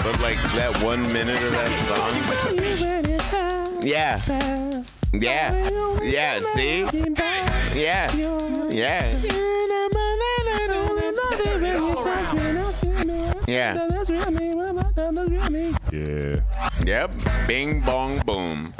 [0.02, 2.12] But like that one minute of that song,
[3.82, 4.18] yeah,
[5.12, 6.40] yeah, yeah.
[6.54, 6.84] See,
[7.74, 8.10] yeah,
[8.70, 9.30] yeah.
[13.48, 13.74] Yeah.
[15.92, 16.40] Yeah.
[16.86, 17.14] Yep.
[17.48, 18.72] Bing bong boom.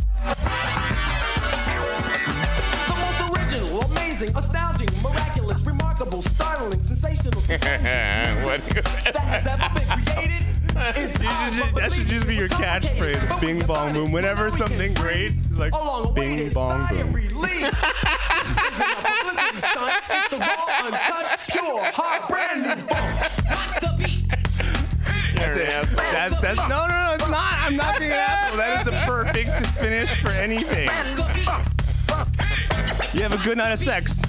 [2.86, 7.60] The most original, amazing, astounding, miraculous, remarkable, startling, sensational, what?
[9.05, 10.60] that has ever been created.
[10.74, 13.40] That should just be your catchphrase.
[13.40, 14.12] Bing bong boom.
[14.12, 15.72] Whenever something great, like
[16.14, 17.12] bing bong boom.
[18.40, 19.94] This isn't a publicity stunt.
[20.09, 23.30] It's the raw, untouched, pure, hard, brand new funk.
[25.34, 25.94] That's.
[25.94, 27.55] That's, that's, no, no, no, it's not.
[27.59, 28.56] I'm not being an asshole.
[28.56, 30.88] That is the perfect finish for anything.
[33.12, 34.20] You have a good night of sex.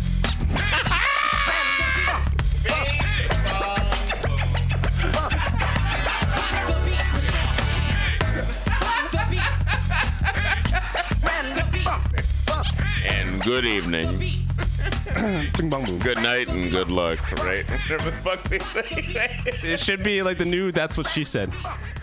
[13.04, 14.18] And good evening.
[15.58, 16.00] Bing bong boom.
[16.00, 17.20] Good night and good luck.
[17.34, 17.70] Right?
[17.70, 19.42] Whatever the fuck they say.
[19.64, 21.52] It should be like the new That's What She Said.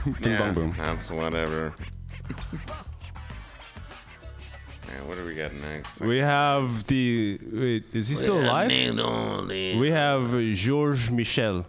[0.04, 0.74] Bing yeah, bong boom.
[0.76, 1.74] That's whatever.
[4.86, 6.00] Yeah, what do we got next?
[6.00, 7.38] We have the.
[7.52, 8.70] Wait, is he still alive?
[8.70, 11.66] We have Georges Michel.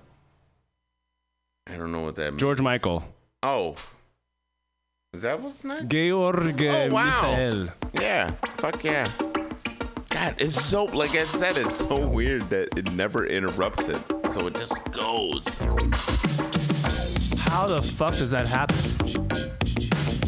[1.68, 2.42] I don't know what that means.
[2.42, 3.04] George Michael.
[3.44, 3.76] Oh.
[5.14, 5.88] Is that what's next?
[5.88, 7.36] Georg Oh, wow.
[7.36, 7.70] Michel.
[8.00, 8.30] Yeah.
[8.58, 9.10] Fuck yeah.
[10.12, 14.00] God, it's so, like I said, it's so weird that it never interrupts it.
[14.32, 15.58] So it just goes.
[17.40, 18.78] How the fuck does that happen?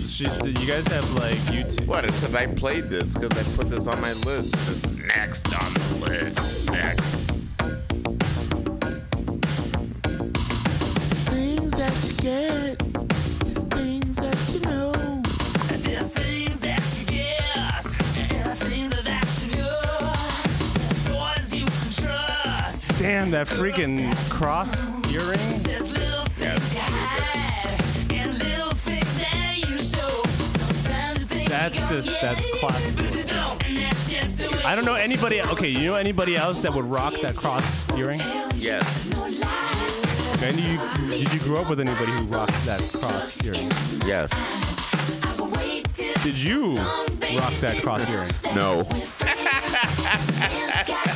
[0.07, 1.85] Should, you guys have like YouTube?
[1.87, 2.03] What?
[2.05, 4.51] It's because I played this, because I put this on my list.
[4.53, 6.71] This is next on the list.
[6.71, 7.03] Next.
[11.29, 13.10] Things that you get
[23.01, 24.71] Damn, that freaking cross
[25.09, 25.39] earring.
[25.63, 30.21] There's little things you hide and little things that you show.
[30.53, 32.99] Sometimes things That's just that's classic.
[34.63, 35.41] I don't know anybody.
[35.41, 38.19] Okay, you know anybody else that would rock that cross earring?
[38.53, 38.85] Yes.
[40.43, 40.79] And you
[41.09, 43.71] did you grow up with anybody who rocked that cross earring?
[44.05, 44.29] Yes.
[46.23, 48.29] Did you rock that cross earring?
[48.53, 48.87] No.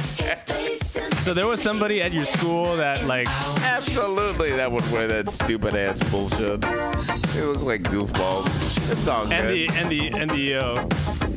[1.21, 3.27] So there was somebody at your school that like
[3.63, 6.61] Absolutely, that would wear that stupid ass bullshit.
[6.61, 8.45] They look like goofballs.
[8.91, 9.69] It's all and good.
[9.69, 10.75] the and the and the uh,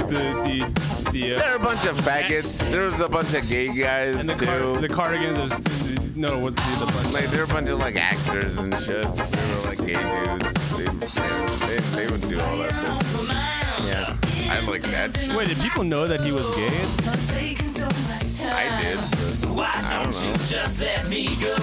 [0.06, 2.58] the the the uh, They're a bunch of faggots.
[2.70, 4.46] There was a bunch of gay guys and the too.
[4.46, 5.38] car, the cardigans.
[5.38, 7.14] There's, no, it was the, the bunch.
[7.14, 9.02] like they're a bunch of like actors and shit.
[9.02, 9.94] They were like gay
[10.38, 11.14] dudes.
[11.14, 13.36] They, they, they would do all that bullshit.
[13.86, 14.16] Yeah,
[14.52, 15.16] I like that.
[15.36, 17.47] Wait, did people know that he was gay?
[17.82, 18.72] At the time?
[18.74, 18.98] I did.
[19.56, 20.34] But I don't know.
[20.46, 21.54] Just let me go.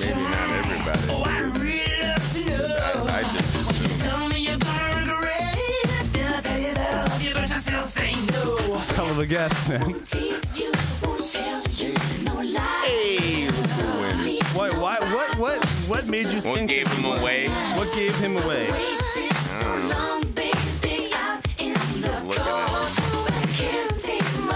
[0.00, 1.00] Maybe not everybody.
[1.10, 2.76] Oh, I really love to know.
[2.76, 4.00] I, I just assumed.
[4.00, 6.12] Tell me you're gonna regret it.
[6.12, 8.78] Then I tell you that I love you, but you still say no.
[8.96, 9.80] Hell of a guess, man.
[10.04, 10.72] Tease you,
[11.02, 11.94] won't tell you
[12.24, 12.84] no lie.
[12.86, 14.40] Hey, what's doing?
[14.54, 14.70] Why?
[14.70, 14.98] Why?
[15.14, 15.38] What?
[15.38, 15.64] What?
[15.88, 16.70] What made you What think?
[16.70, 17.48] gave him was- away?
[17.76, 18.70] What gave him away?
[18.70, 22.99] Waited so long, baby, out in the Look at him.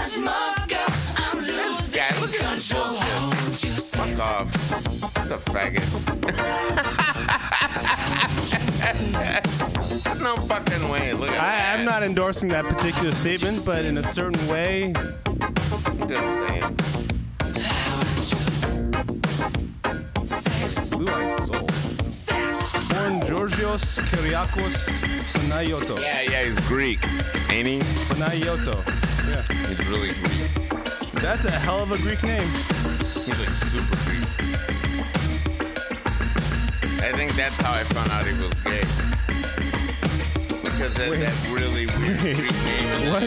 [0.05, 0.85] Much more, girl.
[1.17, 2.93] I'm losing Guy, look at this control.
[2.93, 4.51] Fuck off.
[5.15, 5.81] That's a faggot.
[10.03, 11.13] There's no fucking way.
[11.13, 11.79] Look at I, that.
[11.79, 16.61] I'm not endorsing that particular statement, but in a certain way, I'm just saying.
[20.99, 21.67] blue-eyed soul.
[22.89, 24.87] Born Georgios Kyriacos
[25.33, 25.99] Panayiotou.
[25.99, 26.99] Yeah, yeah, he's Greek.
[27.49, 27.79] Ain't he?
[27.79, 29.14] Panayiotou.
[29.35, 29.43] Yeah.
[29.67, 30.49] He's really Greek.
[31.21, 32.47] That's a hell of a Greek name.
[32.99, 34.23] He's like super Greek.
[37.03, 38.79] I think that's how I found out he was gay.
[40.63, 43.11] Because that, that really weird street name.
[43.11, 43.23] What?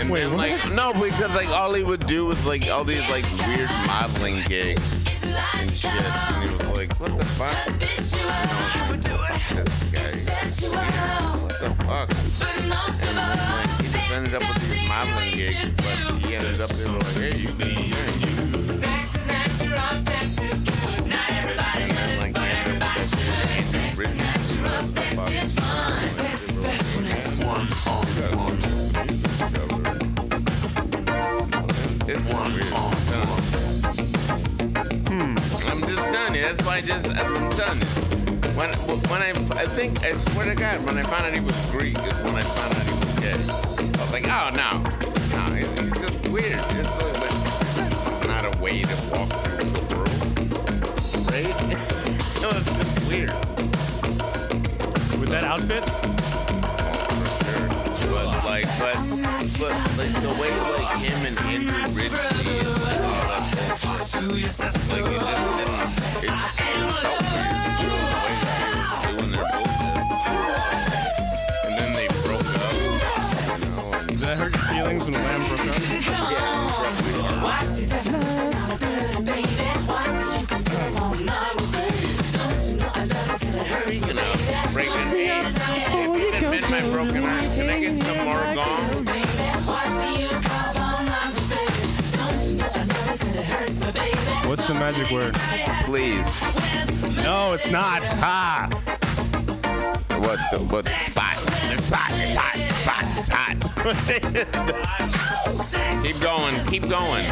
[0.00, 0.50] And Wait, then what?
[0.50, 4.44] like no, because like all he would do was like all these like weird modeling
[4.46, 5.92] gigs and shit.
[5.92, 7.56] And he was like, what the fuck?
[7.66, 8.90] You know,
[9.90, 10.90] this guy.
[11.40, 12.08] What the fuck?
[13.02, 13.79] And then like he
[14.10, 17.58] just ended up with these modeling gigs, but he ended up like, hey, you can
[21.76, 23.28] And then like he ended up with that shit,
[23.78, 24.58] Andrew Ridgeley.
[24.64, 24.82] What
[28.08, 28.70] the?
[32.08, 32.64] It's weird.
[35.06, 35.34] Hmm.
[35.70, 36.42] I'm just telling you.
[36.42, 37.86] That's why I just I'm telling you.
[38.58, 38.70] When
[39.08, 41.96] when I I think I swear to God when I found out he was Greek
[41.98, 43.32] is when I found out he was gay.
[43.32, 44.82] I was like, oh no,
[45.36, 46.58] no, he's, he's just weird.
[46.58, 47.34] It's like, but
[47.76, 50.08] that's not a way to walk through the world,
[51.28, 51.54] right?
[52.42, 53.32] no, it's just weird.
[55.20, 55.84] With that outfit?
[58.10, 58.96] But like, but,
[59.58, 64.38] but like the way like him and Andrew Ridgeley and like, like it just didn't.
[66.22, 67.99] It felt weird.
[94.72, 95.34] The magic word?
[95.84, 96.24] Please.
[97.24, 98.04] No, it's not.
[98.22, 98.68] Ha!
[100.20, 101.36] What the what the spot?
[101.70, 103.56] The spot, the spot, the spot, the spot.
[106.04, 107.24] keep going, keep going.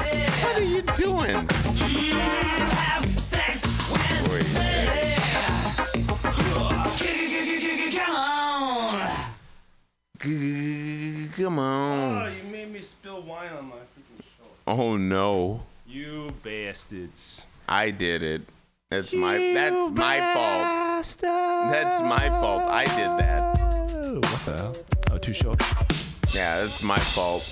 [0.42, 1.48] What are you doing?
[10.20, 12.22] G- Come on.
[12.22, 14.48] Oh, you made me spill wine on my freaking show.
[14.66, 15.62] Oh no.
[15.88, 17.42] You bastards.
[17.66, 18.42] I did it.
[18.90, 21.16] That's my that's my fault.
[21.72, 22.64] That's my fault.
[22.64, 23.58] I did that.
[23.94, 24.76] Oh, what the hell?
[25.10, 25.62] Oh, too short.
[26.34, 27.42] Yeah, that's my fault.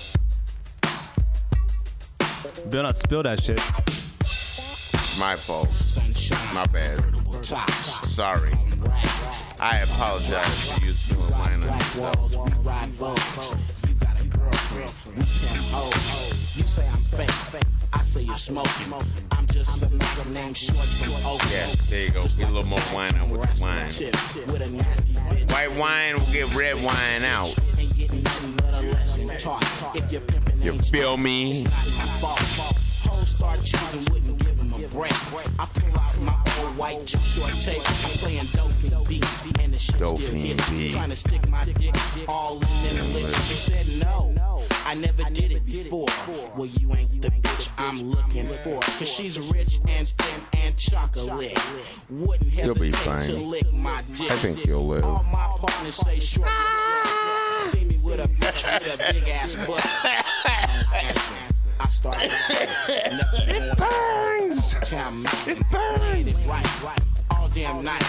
[2.67, 3.59] Better not spill that shit.
[5.17, 5.97] My fault.
[6.53, 7.03] My bad.
[8.05, 8.53] Sorry.
[9.59, 12.37] I apologize to you spilling wine on yourself.
[16.57, 17.29] You say I'm fake.
[17.93, 18.91] I say you're smoking.
[19.31, 21.51] I'm just another name short from Oakland.
[21.51, 22.23] Yeah, there you go.
[22.23, 23.85] Get a little more wine out with the wine.
[24.51, 25.51] With a nasty bitch.
[25.51, 27.55] White wine will get red wine out.
[27.77, 29.95] Ain't getting nothing but a lesson taught.
[29.95, 31.67] If you're pimping, You feel me?
[34.81, 34.91] Not my fault.
[34.91, 35.47] Hoes start choosing, wouldn't give him a break.
[35.59, 37.81] I pull out my old white too short tape.
[37.85, 39.25] I'm playing Dolphin beat,
[39.59, 40.93] and the shit still Dolphin hits.
[40.93, 41.95] Trying to stick my dick
[42.27, 43.43] all in the lips.
[43.45, 44.33] She said no.
[44.85, 46.07] I never did it before.
[46.55, 48.79] Well, you ain't the bitch I'm looking for.
[48.79, 51.57] Cause she's rich and thin and chocolate.
[52.09, 53.49] Wouldn't You'll be hesitate to fine.
[53.49, 54.31] lick my dick.
[54.31, 55.03] I think you'll live.
[55.03, 56.47] All my partners say short.
[56.49, 57.69] Ah!
[57.71, 61.53] See me with a bitch with a big ass butt.
[61.79, 62.31] I started.
[62.89, 64.73] It burns.
[65.47, 66.45] It burns.
[66.45, 66.99] Right, right.
[67.31, 68.03] All damn night.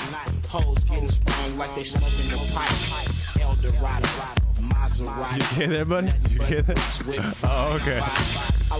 [0.49, 3.40] Hoes getting sprung like they smoking the pipe.
[3.40, 4.09] El Dorado,
[4.61, 5.39] Maserati.
[5.39, 6.12] You hear that, buddy?
[6.31, 7.36] You hear that?
[7.45, 8.01] Oh, okay.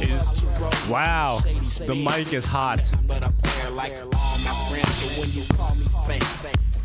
[0.05, 1.41] He's- wow,
[1.87, 2.91] the mic is hot.
[3.07, 4.95] But I play like all my friends.
[4.95, 6.23] So when you call me fake,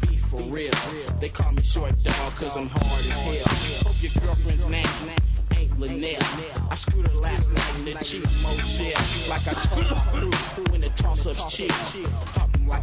[0.01, 0.71] be for real.
[1.19, 3.83] They call me short dog cause I'm hard as hell.
[3.91, 5.32] Hope your girlfriend's name ain't
[5.77, 6.21] Linnell.
[6.69, 9.29] I screwed her last night in the cheap motel.
[9.29, 11.71] Like I told my crew when the toss up's cheap.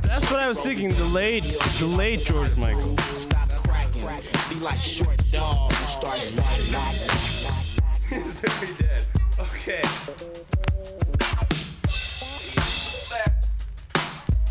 [0.02, 0.94] That's what I was thinking.
[0.94, 1.44] The late,
[1.78, 2.96] the late George Michael.
[2.98, 4.02] Stop cracking.
[4.48, 7.10] Be like short dog and start whining.
[8.10, 9.04] Very dead.
[9.38, 9.82] Okay.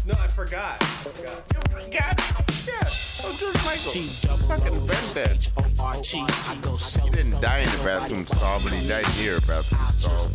[0.09, 0.81] No, I forgot.
[0.81, 1.43] I forgot.
[1.53, 2.19] You forgot?
[2.67, 2.89] Yeah.
[3.23, 4.39] Oh, George Michael.
[4.47, 9.05] Fucking invented I go so He didn't die in the bathroom stall, but he died
[9.05, 10.31] here bathroom stall.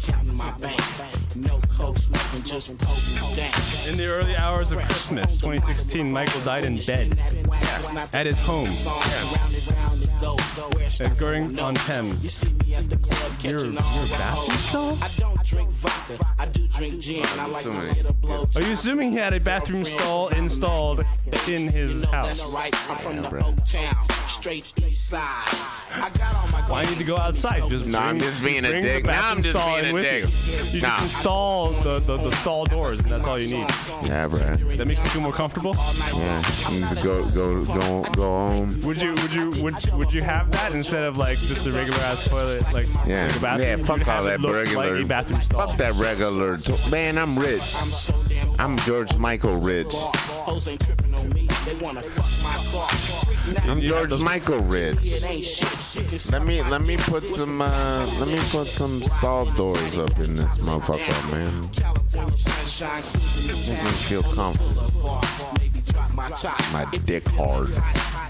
[0.00, 0.80] counting my bank.
[1.36, 3.52] No coke smoking, just poking down.
[3.88, 7.18] In the early hours of Christmas 2016, Michael died in bed
[8.12, 8.68] at his home
[11.00, 12.44] at Goring on Thames.
[13.42, 14.98] You're, you're a bathroom stall?
[15.00, 17.24] I don't drink vodka, I do drink gin.
[17.24, 21.04] I like to Assuming get a Are you assuming he had a bathroom stall installed
[21.48, 22.42] in his house?
[22.54, 25.70] I'm from the old town, straight east side.
[25.92, 27.68] I got all my Why need to go outside?
[27.68, 29.04] Just No, I'm just being a dick.
[29.04, 30.24] The Now I'm just being a dick.
[30.46, 30.98] You, you Nah.
[31.20, 33.66] Install the, the, the stall doors, and that's all you need.
[34.04, 34.56] Yeah, bro.
[34.56, 35.74] That makes you feel more comfortable.
[35.76, 38.80] Yeah, you need to go go go go home.
[38.82, 42.00] Would you would you would would you have that instead of like just a regular
[42.00, 43.80] ass toilet like Yeah, like a bathroom?
[43.80, 43.84] yeah.
[43.84, 44.98] Fuck all that regular.
[44.98, 45.66] Like bathroom stall.
[45.68, 46.56] Fuck that regular.
[46.56, 47.74] To- Man, I'm rich.
[48.58, 49.92] I'm George Michael rich.
[49.92, 52.88] Hoes ain't tripping on me, they wanna fuck my car.
[52.88, 54.98] Freaking out, I'm George Michael rich.
[55.02, 55.68] it ain't shit.
[55.94, 59.98] You can Let me let me put some uh let me put some stall doors
[59.98, 61.68] up in this motherfucker, man.
[61.70, 65.20] California sunshine cruising the Make me feel comfortable.
[66.72, 67.70] My dick hard.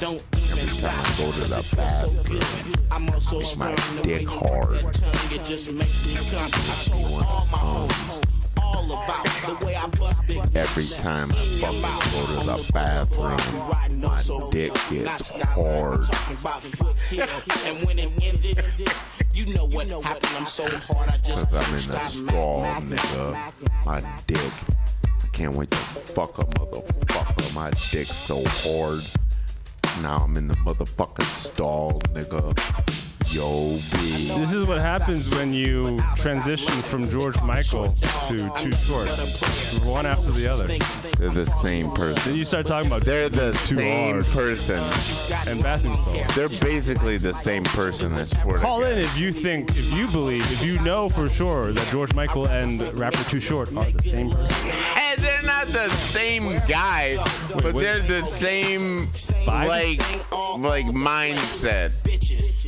[0.01, 4.85] Don't Every time I go to the bathroom, I'm also Make my dick hard.
[5.33, 6.51] It just makes me come.
[7.53, 8.21] All my
[8.63, 10.21] all about the way I bust
[10.55, 16.05] every time I fucking go to the bathroom, my dick gets hard.
[16.05, 17.29] talking about foothill.
[17.67, 18.63] and when it ended,
[19.33, 20.33] you know what happened.
[20.37, 23.53] I'm so hard, I just Cause I'm in the stall, nigga.
[23.85, 24.53] My dick.
[25.05, 27.55] I can't wait to fuck a motherfucker.
[27.55, 29.05] My dick so hard.
[30.03, 33.10] Now I'm in the motherfucking stall, nigga.
[33.31, 34.27] Yo, B.
[34.39, 37.95] This is what happens when you transition from George Michael
[38.27, 39.09] to Too Short.
[39.85, 40.67] One after the other.
[41.17, 42.21] They're the same person.
[42.31, 44.27] Then you start talking about They're the same hard.
[44.33, 44.83] person.
[45.47, 46.35] and bathroom stalls.
[46.35, 48.15] They're basically the same person.
[48.17, 51.87] That's Call in if you think, if you believe, if you know for sure that
[51.93, 54.71] George Michael and rapper Too Short are the same person.
[54.71, 57.17] Hey, they're not the same guy,
[57.55, 59.09] but they're the same
[59.47, 60.01] like
[60.59, 61.93] like mindset.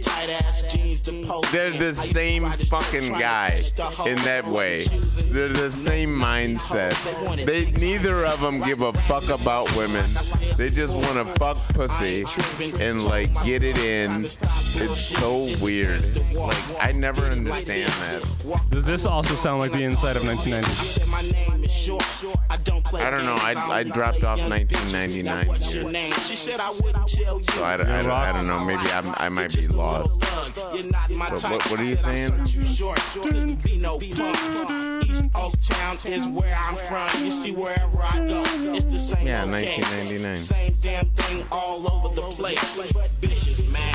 [0.02, 1.50] Tight ass jeans to post.
[1.52, 3.62] They're the same fucking guy
[4.06, 4.84] in that way.
[5.30, 6.92] They're the same mindset.
[7.44, 10.10] They neither of them give a fuck about women.
[10.56, 12.24] They just want to fuck pussy
[12.80, 14.24] and like get it in.
[14.24, 16.16] It's so weird.
[16.34, 18.60] Like I never understand that.
[18.70, 20.86] Does this also sound like the inside of 1990?
[20.86, 22.04] Said my name is short.
[22.50, 23.34] I don't play I don't know.
[23.38, 23.52] I.
[23.80, 25.84] I dropped off 1999 here.
[25.90, 26.12] name?
[26.12, 27.46] She said I wouldn't tell you.
[27.52, 28.60] So I, don't- I, don't- I don't know.
[28.64, 29.91] Maybe I'm, I might be lost.
[29.92, 31.52] You're not my But type.
[31.52, 32.44] what- what are I you I'm saying?
[32.46, 32.98] Too short.
[33.12, 35.04] Couldn't be no punk.
[35.06, 37.24] East Oaktown is where I'm from.
[37.24, 38.42] You see, wherever I go,
[38.74, 39.26] it's the same.
[39.26, 40.36] Yeah, 1999.
[40.38, 42.58] Same damn thing all over the place.
[43.20, 43.94] Bitches mad.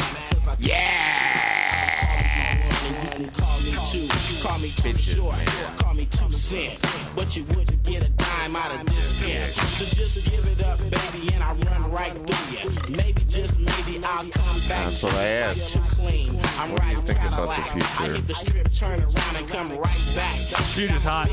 [3.34, 3.57] 'cause
[3.98, 5.46] I you can call me two, call me too short,
[5.78, 6.80] call me two cent,
[7.16, 9.52] but you wouldn't get a dime out of this pen.
[9.54, 12.96] So just give it up, baby, and I run right through you.
[12.96, 14.90] Maybe just maybe I'll come back.
[14.90, 15.74] That's what I asked.
[15.74, 16.40] Too clean.
[16.60, 17.60] I'm What do you think where about the like.
[17.60, 18.14] I future?
[18.14, 20.40] hit the strip, turn around and come right back.
[20.68, 21.30] Future's hot.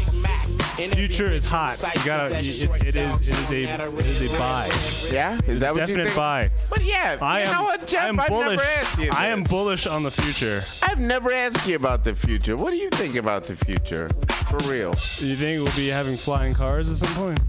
[0.76, 1.78] Future is hot.
[1.96, 2.38] You gotta.
[2.38, 3.28] It, it is.
[3.28, 3.98] It is a.
[3.98, 4.70] It is a buy.
[5.10, 6.16] Yeah, is that what you Definite think?
[6.16, 6.50] buy.
[6.70, 7.52] But yeah, I you am.
[7.54, 8.04] know what, Jeff?
[8.04, 8.58] I am I've bullish.
[8.58, 9.10] never asked you.
[9.12, 10.64] I am bullish on the future.
[10.82, 12.53] I've never asked you about the future.
[12.56, 14.08] What do you think about the future?
[14.46, 14.94] For real.
[15.18, 17.40] You think we'll be having flying cars at some point?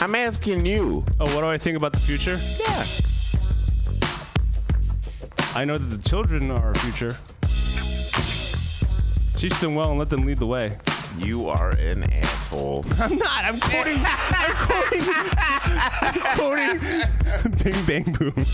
[0.00, 1.04] I'm asking you.
[1.20, 2.38] Oh, what do I think about the future?
[2.60, 2.86] Yeah.
[5.54, 7.16] I know that the children are our future.
[9.36, 10.76] Teach them well and let them lead the way.
[11.18, 12.84] You are an asshole.
[12.98, 13.44] I'm not.
[13.44, 14.00] I'm quoting.
[14.04, 15.00] I'm quoting.
[16.02, 17.62] I'm quoting.
[17.62, 18.46] Bing Bang Boom.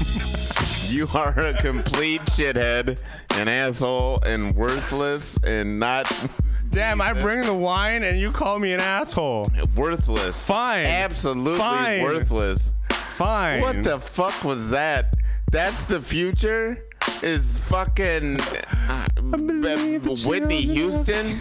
[0.90, 3.00] You are a complete shithead,
[3.30, 6.10] an asshole, and worthless, and not
[6.70, 9.50] Damn, I bring the wine and you call me an asshole.
[9.76, 10.44] worthless.
[10.44, 10.86] Fine.
[10.86, 12.02] Absolutely Fine.
[12.02, 12.72] worthless.
[12.90, 13.60] Fine.
[13.60, 15.14] What the fuck was that?
[15.50, 16.84] That's the future?
[17.22, 21.38] Is fucking uh, Whitney Houston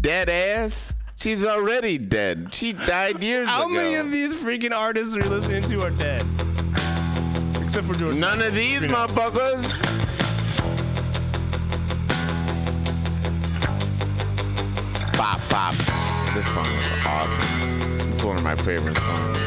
[0.00, 0.94] dead ass?
[1.16, 2.54] She's already dead.
[2.54, 3.74] She died years How ago.
[3.76, 6.26] How many of these freaking artists are you listening to are dead?
[7.76, 8.16] Except for George.
[8.16, 9.06] None of these You know.
[9.06, 9.62] motherfuckers.
[15.18, 15.74] Bop bop.
[16.34, 18.10] This song is awesome.
[18.12, 19.38] It's one of my favorite songs.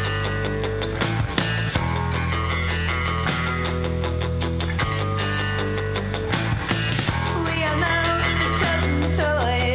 [7.45, 9.68] We all know the chosen toys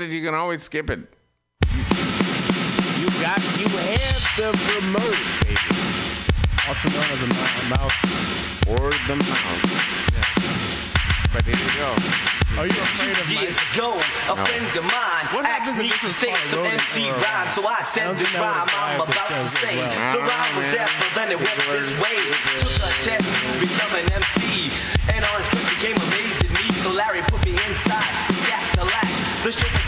[0.00, 1.00] like I you can always skip it.
[1.68, 4.48] You got, you have the
[4.80, 5.58] remote, baby.
[6.68, 7.28] Also known as a
[7.68, 7.98] mouse.
[8.68, 9.62] Or the mouse.
[11.32, 11.90] But here you go.
[12.60, 13.74] Are you afraid of Years mice?
[13.74, 13.96] ago,
[14.28, 14.44] a No.
[14.44, 18.12] friend of mine What asked me to say some MC rhyme, so I I said
[18.16, 19.76] this think that would rhyme I'm apply if it about to say.
[19.80, 20.12] well.
[20.12, 22.18] The rhyme was there, so then it went this way.
[22.60, 24.68] Took a test to become an MC,
[25.08, 28.12] and Orange Cliff became amazed at me, so Larry put me inside.
[28.44, 29.08] Scat to lack.
[29.48, 29.81] The sugar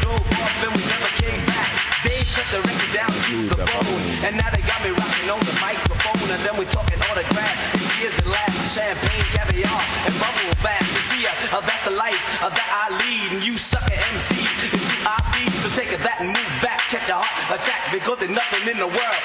[8.95, 10.87] champagne, caviar, and bubble bath.
[10.95, 14.39] You see, uh, that's the life uh, that I lead, and you sucker MC
[14.71, 15.45] is who I be.
[15.63, 18.89] So take that and move back, catch a heart attack, because there's nothing in the
[18.89, 19.21] world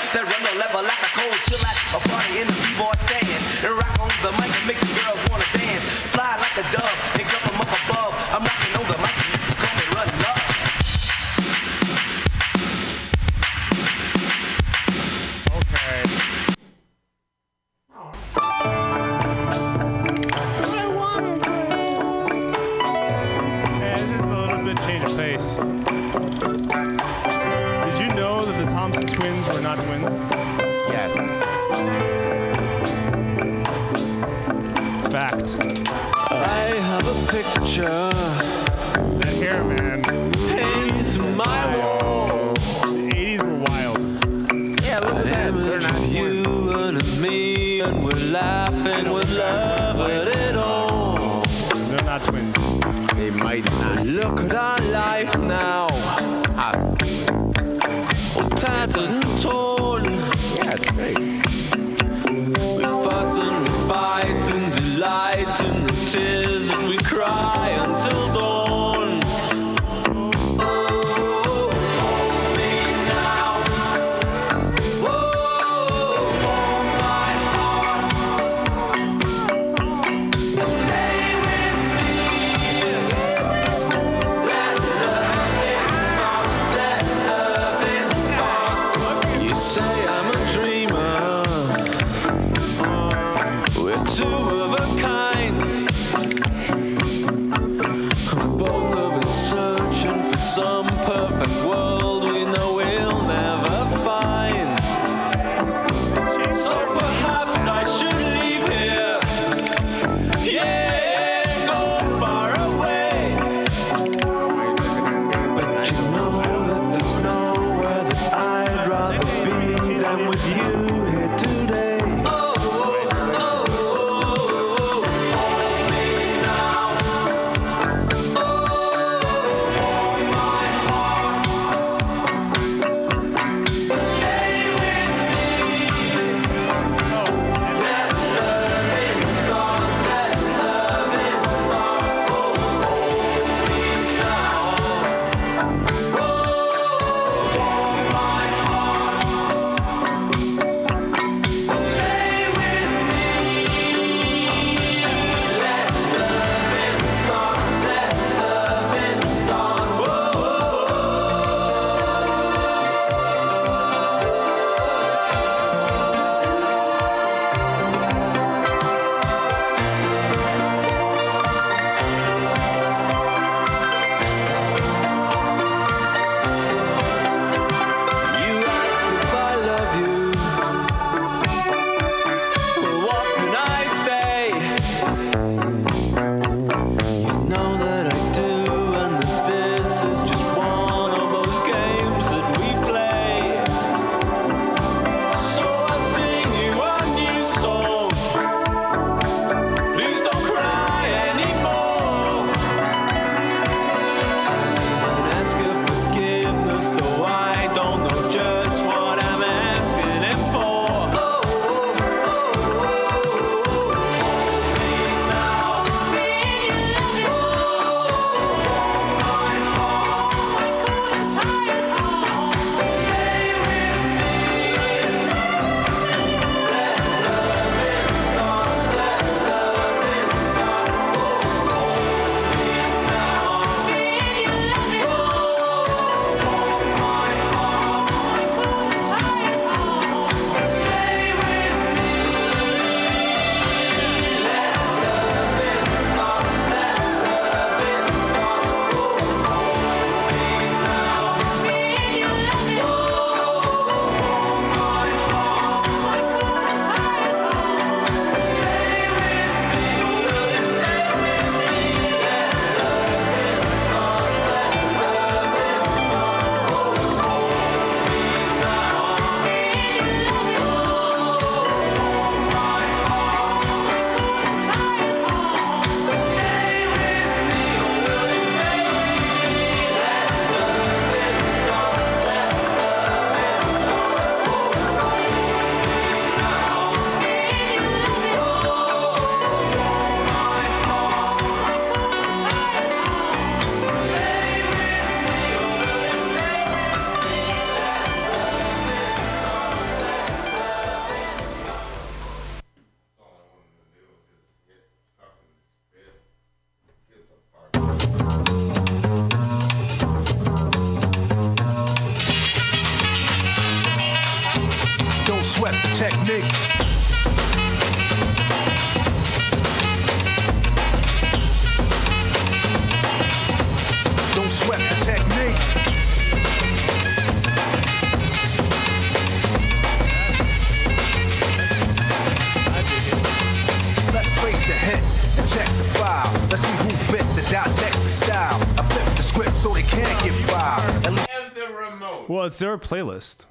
[342.60, 343.46] it's their playlist.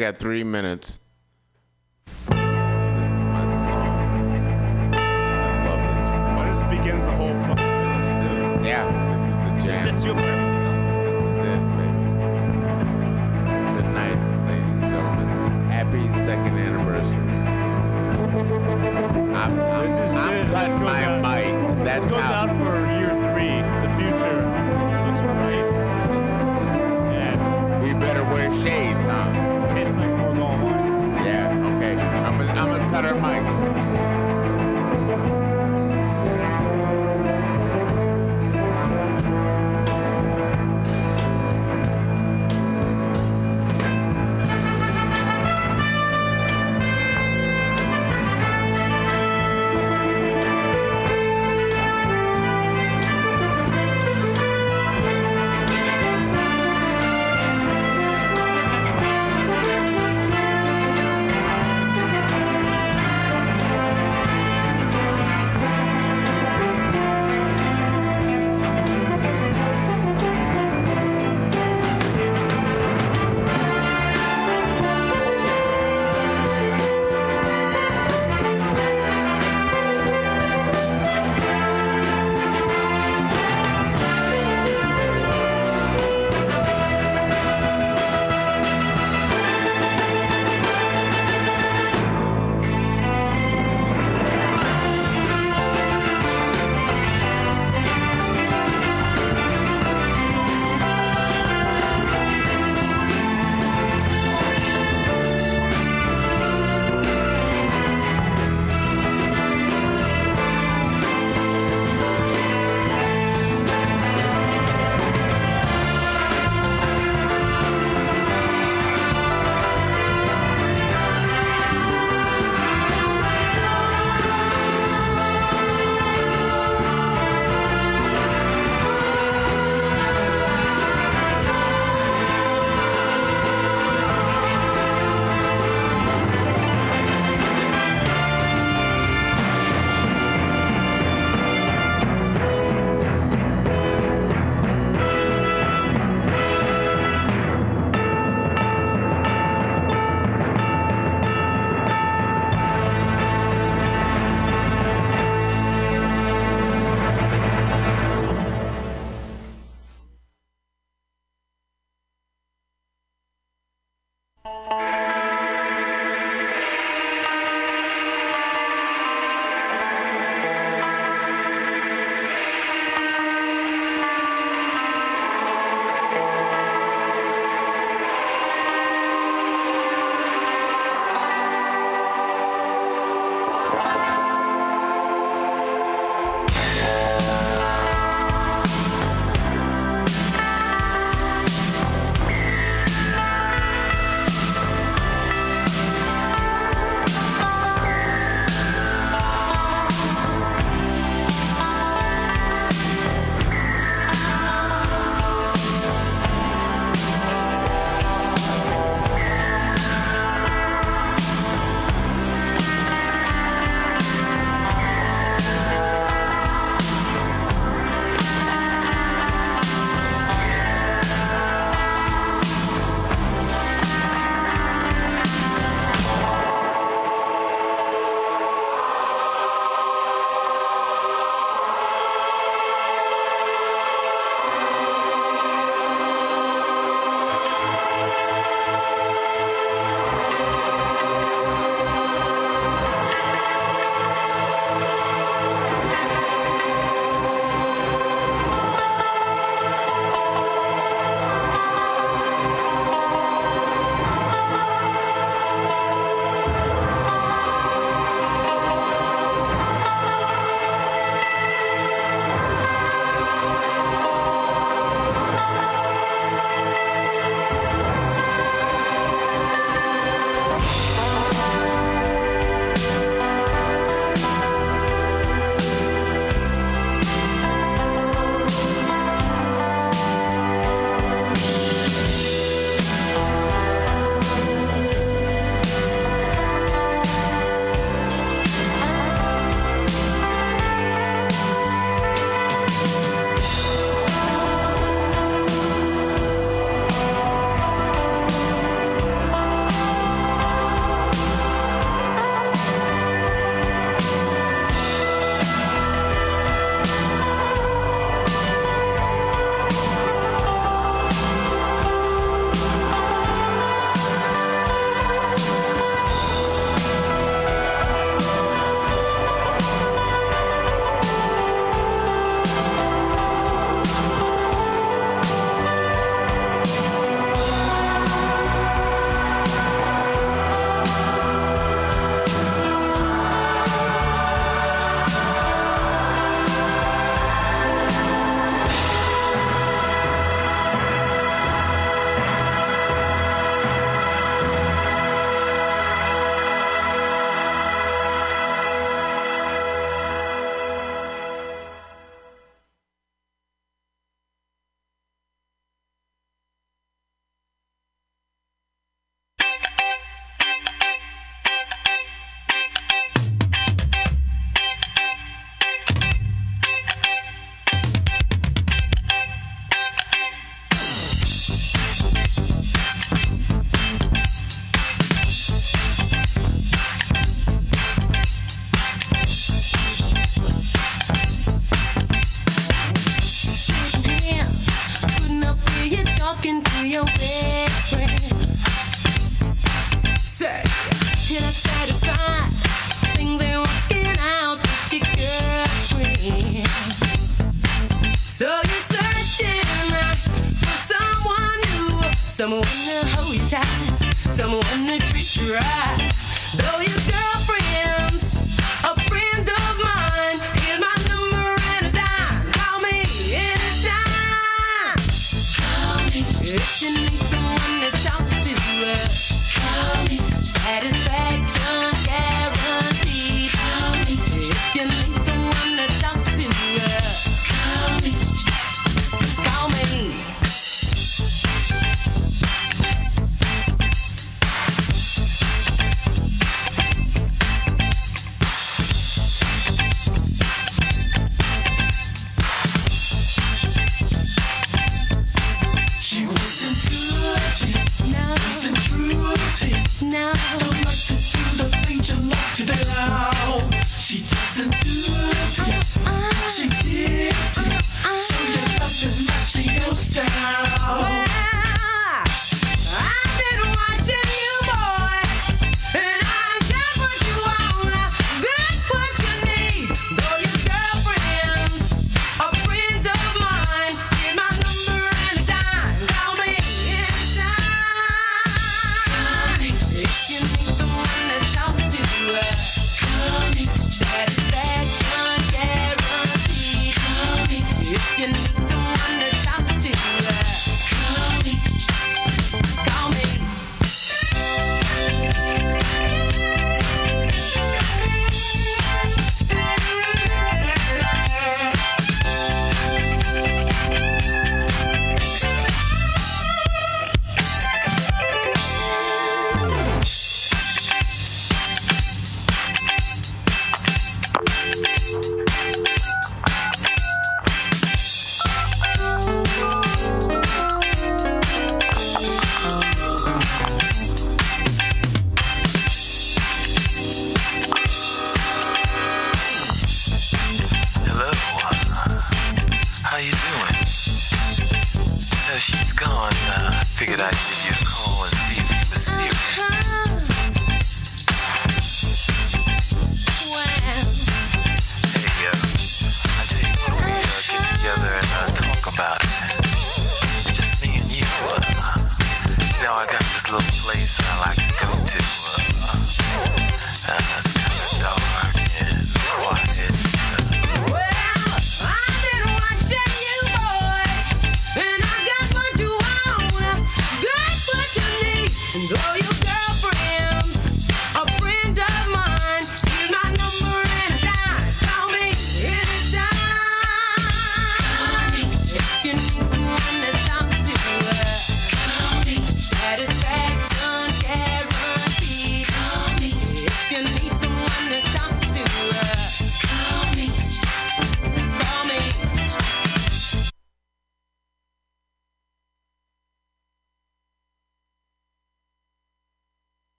[0.00, 0.98] Got three minutes.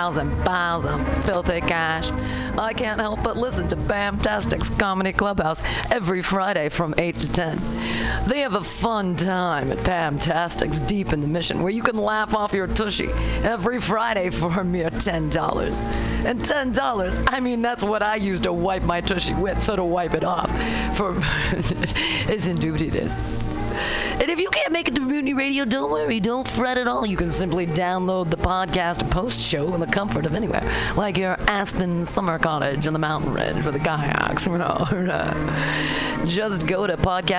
[0.00, 2.10] Piles and piles of filthy cash.
[2.58, 7.58] I can't help but listen to Bamtastic's Comedy Clubhouse every Friday from 8 to 10.
[8.26, 12.34] They have a fun time at Bamtastic's Deep in the Mission where you can laugh
[12.34, 13.10] off your tushy
[13.44, 15.82] every Friday for a mere $10.
[16.24, 19.84] And $10, I mean, that's what I use to wipe my tushy with, so to
[19.84, 20.50] wipe it off.
[20.96, 21.14] For
[21.52, 23.20] it's in duty this.
[24.20, 27.06] And if you can't make it to Mutiny Radio, don't worry, don't fret at all.
[27.06, 30.62] You can simply download the podcast post show in the comfort of anywhere,
[30.94, 34.44] like your Aspen summer cottage on the mountain ridge with the kayaks.
[36.26, 37.30] Just go to podcast